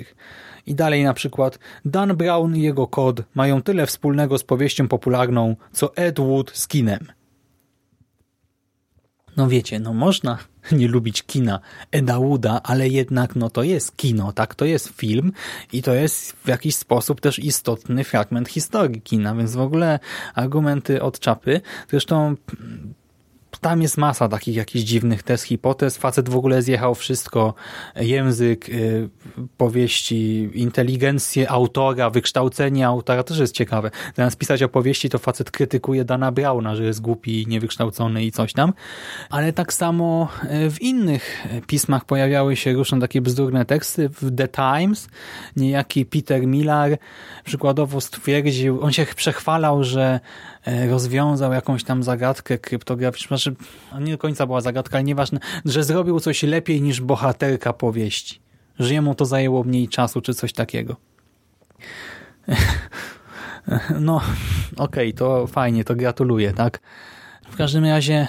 I 0.66 0.74
dalej 0.74 1.04
na 1.04 1.14
przykład 1.14 1.58
Dan 1.84 2.16
Brown 2.16 2.56
i 2.56 2.62
jego 2.62 2.86
kod 2.86 3.22
mają 3.34 3.62
tyle 3.62 3.86
wspólnego 3.86 4.38
z 4.38 4.44
powieścią 4.44 4.88
popularną, 4.88 5.56
co 5.72 5.96
Ed 5.96 6.20
Wood 6.20 6.50
z 6.54 6.68
kinem. 6.68 7.06
No 9.36 9.48
wiecie, 9.48 9.80
no 9.80 9.94
można 9.94 10.38
nie 10.72 10.88
lubić 10.88 11.22
kina 11.22 11.60
Eda 11.90 12.18
Wooda, 12.18 12.60
ale 12.62 12.88
jednak 12.88 13.36
no 13.36 13.50
to 13.50 13.62
jest 13.62 13.96
kino, 13.96 14.32
tak? 14.32 14.54
To 14.54 14.64
jest 14.64 14.88
film 14.88 15.32
i 15.72 15.82
to 15.82 15.94
jest 15.94 16.32
w 16.32 16.48
jakiś 16.48 16.76
sposób 16.76 17.20
też 17.20 17.38
istotny 17.38 18.04
fragment 18.04 18.48
historii 18.48 19.02
kina, 19.02 19.34
więc 19.34 19.54
w 19.54 19.60
ogóle 19.60 19.98
argumenty 20.34 21.02
od 21.02 21.20
czapy. 21.20 21.60
Zresztą 21.90 22.36
tam 23.60 23.82
jest 23.82 23.98
masa 23.98 24.28
takich 24.28 24.56
jakichś 24.56 24.84
dziwnych 24.84 25.22
test, 25.22 25.44
hipotez. 25.44 25.96
Facet 25.96 26.28
w 26.28 26.36
ogóle 26.36 26.62
zjechał 26.62 26.94
wszystko. 26.94 27.54
Język, 27.96 28.68
y, 28.68 29.08
powieści, 29.56 30.50
inteligencję 30.54 31.50
autora, 31.50 32.10
wykształcenie 32.10 32.86
autora 32.86 33.22
też 33.22 33.38
jest 33.38 33.54
ciekawe. 33.54 33.90
Zamiast 34.16 34.38
pisać 34.38 34.62
opowieści, 34.62 35.08
to 35.08 35.18
facet 35.18 35.50
krytykuje 35.50 36.04
Dana 36.04 36.32
Brauna, 36.32 36.76
że 36.76 36.84
jest 36.84 37.00
głupi, 37.00 37.46
niewykształcony 37.48 38.24
i 38.24 38.32
coś 38.32 38.52
tam. 38.52 38.72
Ale 39.30 39.52
tak 39.52 39.72
samo 39.72 40.28
y, 40.44 40.70
w 40.70 40.82
innych 40.82 41.46
pismach 41.66 42.04
pojawiały 42.04 42.56
się 42.56 42.72
różne 42.72 43.00
takie 43.00 43.20
bzdurne 43.20 43.64
teksty. 43.64 44.08
W 44.08 44.36
The 44.36 44.48
Times 44.48 45.08
niejaki 45.56 46.06
Peter 46.06 46.46
Millar 46.46 46.98
przykładowo 47.44 48.00
stwierdził, 48.00 48.82
on 48.82 48.92
się 48.92 49.06
przechwalał, 49.16 49.84
że 49.84 50.20
rozwiązał 50.66 51.52
jakąś 51.52 51.84
tam 51.84 52.02
zagadkę 52.02 52.58
kryptograficzną, 52.58 53.36
znaczy 53.36 53.54
nie 54.00 54.12
do 54.12 54.18
końca 54.18 54.46
była 54.46 54.60
zagadka, 54.60 54.96
ale 54.96 55.04
nieważne, 55.04 55.40
że 55.64 55.84
zrobił 55.84 56.20
coś 56.20 56.42
lepiej 56.42 56.82
niż 56.82 57.00
bohaterka 57.00 57.72
powieści. 57.72 58.40
Że 58.78 58.94
jemu 58.94 59.14
to 59.14 59.24
zajęło 59.24 59.64
mniej 59.64 59.88
czasu, 59.88 60.20
czy 60.20 60.34
coś 60.34 60.52
takiego. 60.52 60.96
No, 64.00 64.16
okej, 64.76 65.08
okay, 65.08 65.12
to 65.12 65.46
fajnie, 65.46 65.84
to 65.84 65.94
gratuluję, 65.94 66.52
tak? 66.52 66.80
W 67.50 67.56
każdym 67.56 67.84
razie 67.84 68.28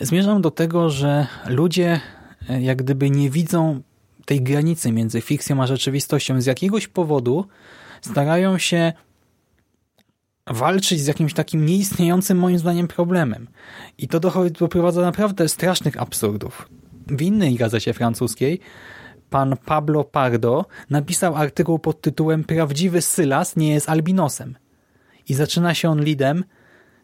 zmierzam 0.00 0.42
do 0.42 0.50
tego, 0.50 0.90
że 0.90 1.26
ludzie 1.46 2.00
e, 2.48 2.62
jak 2.62 2.78
gdyby 2.82 3.10
nie 3.10 3.30
widzą 3.30 3.80
tej 4.24 4.42
granicy 4.42 4.92
między 4.92 5.20
fikcją 5.20 5.62
a 5.62 5.66
rzeczywistością. 5.66 6.40
Z 6.40 6.46
jakiegoś 6.46 6.88
powodu 6.88 7.46
starają 8.00 8.58
się 8.58 8.92
walczyć 10.46 11.00
z 11.00 11.06
jakimś 11.06 11.34
takim 11.34 11.66
nieistniejącym 11.66 12.38
moim 12.38 12.58
zdaniem 12.58 12.88
problemem. 12.88 13.48
I 13.98 14.08
to 14.08 14.20
doprowadza 14.50 15.02
naprawdę 15.02 15.48
strasznych 15.48 16.02
absurdów. 16.02 16.68
W 17.06 17.22
innej 17.22 17.54
gazecie 17.54 17.92
francuskiej 17.92 18.60
pan 19.30 19.56
Pablo 19.64 20.04
Pardo 20.04 20.66
napisał 20.90 21.36
artykuł 21.36 21.78
pod 21.78 22.00
tytułem 22.00 22.44
Prawdziwy 22.44 23.02
Sylas 23.02 23.56
nie 23.56 23.72
jest 23.72 23.88
albinosem. 23.88 24.56
I 25.28 25.34
zaczyna 25.34 25.74
się 25.74 25.90
on 25.90 26.04
lidem 26.04 26.44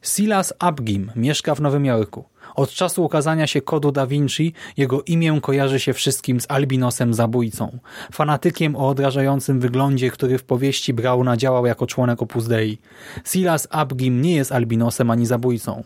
Silas 0.03 0.55
Abgim 0.59 1.13
mieszka 1.17 1.55
w 1.55 1.61
Nowym 1.61 1.85
Jorku. 1.85 2.25
Od 2.55 2.71
czasu 2.71 3.05
ukazania 3.05 3.47
się 3.47 3.61
kodu 3.61 3.93
Da 3.93 4.07
Vinci 4.07 4.53
jego 4.77 5.03
imię 5.03 5.39
kojarzy 5.43 5.81
się 5.81 5.93
wszystkim 5.93 6.41
z 6.41 6.47
albinosem 6.51 7.15
zabójcą, 7.15 7.79
fanatykiem 8.13 8.77
o 8.77 8.89
odrażającym 8.89 9.61
wyglądzie, 9.61 10.11
który 10.11 10.39
w 10.39 10.45
powieści 10.45 10.95
Brauna 10.95 11.37
działał 11.37 11.67
jako 11.67 11.87
członek 11.87 12.23
Opus 12.23 12.47
Dei. 12.47 12.79
Silas 13.25 13.69
Abgim 13.71 14.23
nie 14.23 14.35
jest 14.35 14.53
albinosem 14.53 15.11
ani 15.11 15.27
zabójcą. 15.27 15.85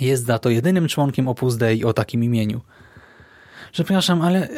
Jest 0.00 0.26
za 0.26 0.38
to 0.38 0.50
jedynym 0.50 0.88
członkiem 0.88 1.28
Opus 1.28 1.56
Dei 1.56 1.84
o 1.84 1.92
takim 1.92 2.24
imieniu. 2.24 2.60
Przepraszam, 3.72 4.22
ale 4.22 4.48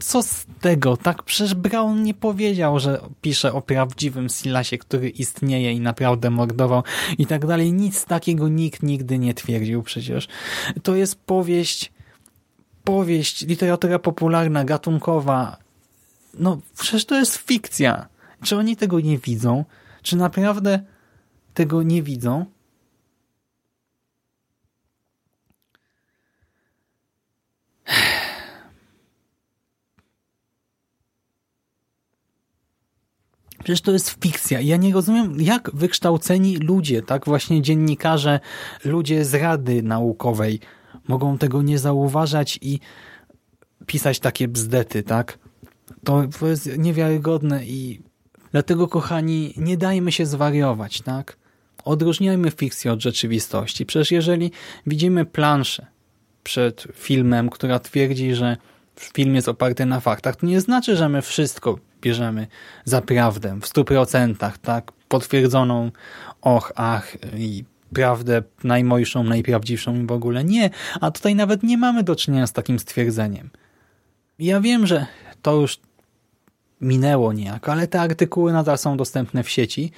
co 0.00 0.22
z 0.22 0.46
tego? 0.60 0.96
Tak 0.96 1.22
przecież 1.22 1.54
Brown 1.54 2.02
nie 2.02 2.14
powiedział, 2.14 2.80
że 2.80 3.00
pisze 3.22 3.52
o 3.52 3.62
prawdziwym 3.62 4.28
Silasie, 4.28 4.78
który 4.78 5.08
istnieje 5.08 5.72
i 5.72 5.80
naprawdę 5.80 6.30
mordował 6.30 6.82
i 7.18 7.26
tak 7.26 7.46
dalej. 7.46 7.72
Nic 7.72 8.04
takiego 8.04 8.48
nikt 8.48 8.82
nigdy 8.82 9.18
nie 9.18 9.34
twierdził 9.34 9.82
przecież. 9.82 10.28
To 10.82 10.94
jest 10.94 11.16
powieść, 11.16 11.92
powieść, 12.84 13.46
literatura 13.46 13.98
popularna, 13.98 14.64
gatunkowa. 14.64 15.56
No 16.38 16.60
przecież 16.78 17.04
to 17.04 17.14
jest 17.14 17.36
fikcja. 17.36 18.08
Czy 18.42 18.56
oni 18.56 18.76
tego 18.76 19.00
nie 19.00 19.18
widzą? 19.18 19.64
Czy 20.02 20.16
naprawdę 20.16 20.80
tego 21.54 21.82
nie 21.82 22.02
widzą? 22.02 22.44
Przecież 33.64 33.80
to 33.80 33.92
jest 33.92 34.10
fikcja. 34.22 34.60
Ja 34.60 34.76
nie 34.76 34.92
rozumiem, 34.92 35.40
jak 35.40 35.70
wykształceni 35.74 36.56
ludzie, 36.56 37.02
tak 37.02 37.24
właśnie 37.24 37.62
dziennikarze, 37.62 38.40
ludzie 38.84 39.24
z 39.24 39.34
Rady 39.34 39.82
Naukowej 39.82 40.60
mogą 41.08 41.38
tego 41.38 41.62
nie 41.62 41.78
zauważać 41.78 42.58
i 42.62 42.80
pisać 43.86 44.20
takie 44.20 44.48
bzdety, 44.48 45.02
tak? 45.02 45.38
To, 46.04 46.22
to 46.40 46.46
jest 46.46 46.78
niewiarygodne 46.78 47.64
i 47.64 48.00
dlatego, 48.52 48.88
kochani, 48.88 49.54
nie 49.56 49.76
dajmy 49.76 50.12
się 50.12 50.26
zwariować, 50.26 51.00
tak? 51.00 51.36
Odróżniajmy 51.84 52.50
fikcję 52.50 52.92
od 52.92 53.02
rzeczywistości. 53.02 53.86
Przecież 53.86 54.10
jeżeli 54.10 54.50
widzimy 54.86 55.24
planszę 55.24 55.86
przed 56.42 56.86
filmem, 56.94 57.50
która 57.50 57.78
twierdzi, 57.78 58.34
że 58.34 58.56
film 58.96 59.34
jest 59.34 59.48
oparty 59.48 59.86
na 59.86 60.00
faktach, 60.00 60.36
to 60.36 60.46
nie 60.46 60.60
znaczy, 60.60 60.96
że 60.96 61.08
my 61.08 61.22
wszystko 61.22 61.78
bierzemy 62.04 62.46
za 62.84 63.00
prawdę 63.00 63.58
w 63.60 63.66
stu 63.66 63.84
procentach, 63.84 64.58
tak? 64.58 64.92
Potwierdzoną 65.08 65.90
och, 66.42 66.72
ach 66.76 67.16
i 67.36 67.64
prawdę 67.94 68.42
najmojszą, 68.64 69.24
najprawdziwszą 69.24 69.94
i 70.02 70.06
w 70.06 70.12
ogóle. 70.12 70.44
Nie, 70.44 70.70
a 71.00 71.10
tutaj 71.10 71.34
nawet 71.34 71.62
nie 71.62 71.78
mamy 71.78 72.02
do 72.02 72.16
czynienia 72.16 72.46
z 72.46 72.52
takim 72.52 72.78
stwierdzeniem. 72.78 73.50
Ja 74.38 74.60
wiem, 74.60 74.86
że 74.86 75.06
to 75.42 75.60
już 75.60 75.78
minęło 76.80 77.32
niejako, 77.32 77.72
ale 77.72 77.86
te 77.88 78.00
artykuły 78.00 78.52
nadal 78.52 78.78
są 78.78 78.96
dostępne 78.96 79.42
w 79.42 79.50
sieci 79.50 79.92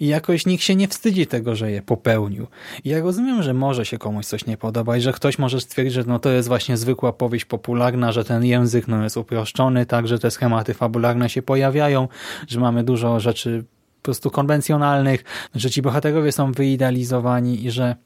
i 0.00 0.06
jakoś 0.06 0.46
nikt 0.46 0.64
się 0.64 0.76
nie 0.76 0.88
wstydzi 0.88 1.26
tego, 1.26 1.56
że 1.56 1.70
je 1.70 1.82
popełnił. 1.82 2.46
Ja 2.84 3.00
rozumiem, 3.00 3.42
że 3.42 3.54
może 3.54 3.86
się 3.86 3.98
komuś 3.98 4.26
coś 4.26 4.46
nie 4.46 4.56
podobać, 4.56 5.02
że 5.02 5.12
ktoś 5.12 5.38
może 5.38 5.60
stwierdzić, 5.60 5.94
że 5.94 6.04
no 6.06 6.18
to 6.18 6.30
jest 6.30 6.48
właśnie 6.48 6.76
zwykła 6.76 7.12
powieść 7.12 7.44
popularna, 7.44 8.12
że 8.12 8.24
ten 8.24 8.44
język 8.44 8.88
no 8.88 9.02
jest 9.02 9.16
uproszczony, 9.16 9.86
tak, 9.86 10.08
że 10.08 10.18
te 10.18 10.30
schematy 10.30 10.74
fabularne 10.74 11.28
się 11.28 11.42
pojawiają, 11.42 12.08
że 12.48 12.60
mamy 12.60 12.84
dużo 12.84 13.20
rzeczy 13.20 13.64
po 13.96 14.04
prostu 14.04 14.30
konwencjonalnych, 14.30 15.24
że 15.54 15.70
ci 15.70 15.82
bohaterowie 15.82 16.32
są 16.32 16.52
wyidealizowani 16.52 17.64
i 17.66 17.70
że 17.70 17.96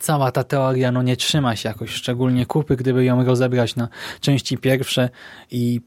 cała 0.00 0.32
ta 0.32 0.44
teoria 0.44 0.92
no 0.92 1.02
nie 1.02 1.16
trzyma 1.16 1.56
się 1.56 1.68
jakoś 1.68 1.90
szczególnie 1.90 2.46
kupy, 2.46 2.76
gdyby 2.76 3.04
ją 3.04 3.24
rozebrać 3.24 3.76
na 3.76 3.88
części 4.20 4.58
pierwsze 4.58 5.08
i 5.50 5.80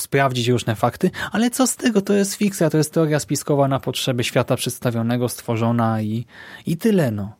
sprawdzić 0.00 0.48
różne 0.48 0.74
fakty, 0.74 1.10
ale 1.32 1.50
co 1.50 1.66
z 1.66 1.76
tego? 1.76 2.02
To 2.02 2.12
jest 2.12 2.34
fikcja, 2.34 2.70
to 2.70 2.78
jest 2.78 2.92
teoria 2.92 3.18
spiskowa 3.18 3.68
na 3.68 3.80
potrzeby 3.80 4.24
świata 4.24 4.56
przedstawionego, 4.56 5.28
stworzona 5.28 6.02
i, 6.02 6.26
i 6.66 6.76
tyle, 6.76 7.10
no. 7.10 7.32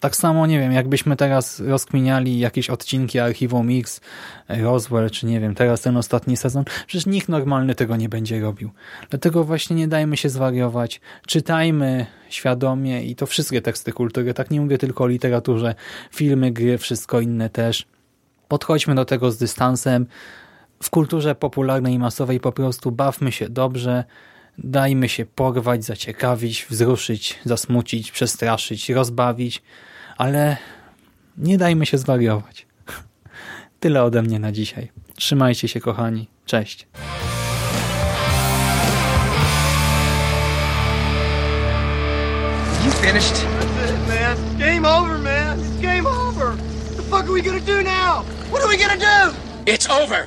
Tak 0.00 0.16
samo, 0.16 0.46
nie 0.46 0.58
wiem, 0.58 0.72
jakbyśmy 0.72 1.16
teraz 1.16 1.60
rozkminiali 1.60 2.38
jakieś 2.38 2.70
odcinki 2.70 3.18
Archiwum 3.18 3.66
Mix, 3.66 4.00
Roswell, 4.48 5.10
czy 5.10 5.26
nie 5.26 5.40
wiem, 5.40 5.54
teraz 5.54 5.80
ten 5.80 5.96
ostatni 5.96 6.36
sezon, 6.36 6.64
przecież 6.86 7.06
nikt 7.06 7.28
normalny 7.28 7.74
tego 7.74 7.96
nie 7.96 8.08
będzie 8.08 8.40
robił. 8.40 8.70
Dlatego 9.10 9.44
właśnie 9.44 9.76
nie 9.76 9.88
dajmy 9.88 10.16
się 10.16 10.28
zwariować, 10.28 11.00
czytajmy 11.26 12.06
świadomie 12.28 13.04
i 13.04 13.16
to 13.16 13.26
wszystkie 13.26 13.62
teksty 13.62 13.92
kultury, 13.92 14.34
tak 14.34 14.50
nie 14.50 14.60
mówię 14.60 14.78
tylko 14.78 15.04
o 15.04 15.06
literaturze, 15.06 15.74
filmy, 16.10 16.52
gry, 16.52 16.78
wszystko 16.78 17.20
inne 17.20 17.50
też. 17.50 17.86
Podchodźmy 18.48 18.94
do 18.94 19.04
tego 19.04 19.30
z 19.30 19.38
dystansem, 19.38 20.06
w 20.82 20.90
kulturze 20.90 21.34
popularnej 21.34 21.94
i 21.94 21.98
masowej 21.98 22.40
po 22.40 22.52
prostu 22.52 22.92
bawmy 22.92 23.32
się 23.32 23.48
dobrze, 23.48 24.04
dajmy 24.58 25.08
się 25.08 25.26
porwać, 25.26 25.84
zaciekawić, 25.84 26.66
wzruszyć, 26.70 27.38
zasmucić, 27.44 28.12
przestraszyć, 28.12 28.90
rozbawić, 28.90 29.62
ale 30.16 30.56
nie 31.38 31.58
dajmy 31.58 31.86
się 31.86 31.98
zwariować. 31.98 32.66
Tyle 33.80 34.04
ode 34.04 34.22
mnie 34.22 34.38
na 34.38 34.52
dzisiaj. 34.52 34.92
Trzymajcie 35.14 35.68
się 35.68 35.80
kochani. 35.80 36.28
Cześć. 36.46 36.86
You 42.84 42.90
finished? 42.90 43.34
That's 43.34 43.90
it, 43.90 44.08
man. 44.08 44.58
Game 44.58 44.84
over, 44.86 45.18
man. 45.18 45.58
It's 45.58 45.80
game 45.80 46.06
over. 46.06 46.52
What 46.52 46.96
the 46.96 47.02
fuck 47.02 47.24
are 47.24 47.32
we 47.32 47.42
gonna 47.42 47.60
do 47.60 47.82
now? 47.82 48.24
What 48.50 48.62
are 48.62 48.68
we 48.68 48.76
gonna 48.76 48.98
do? 48.98 49.34
It's 49.66 49.88
over. 49.88 50.26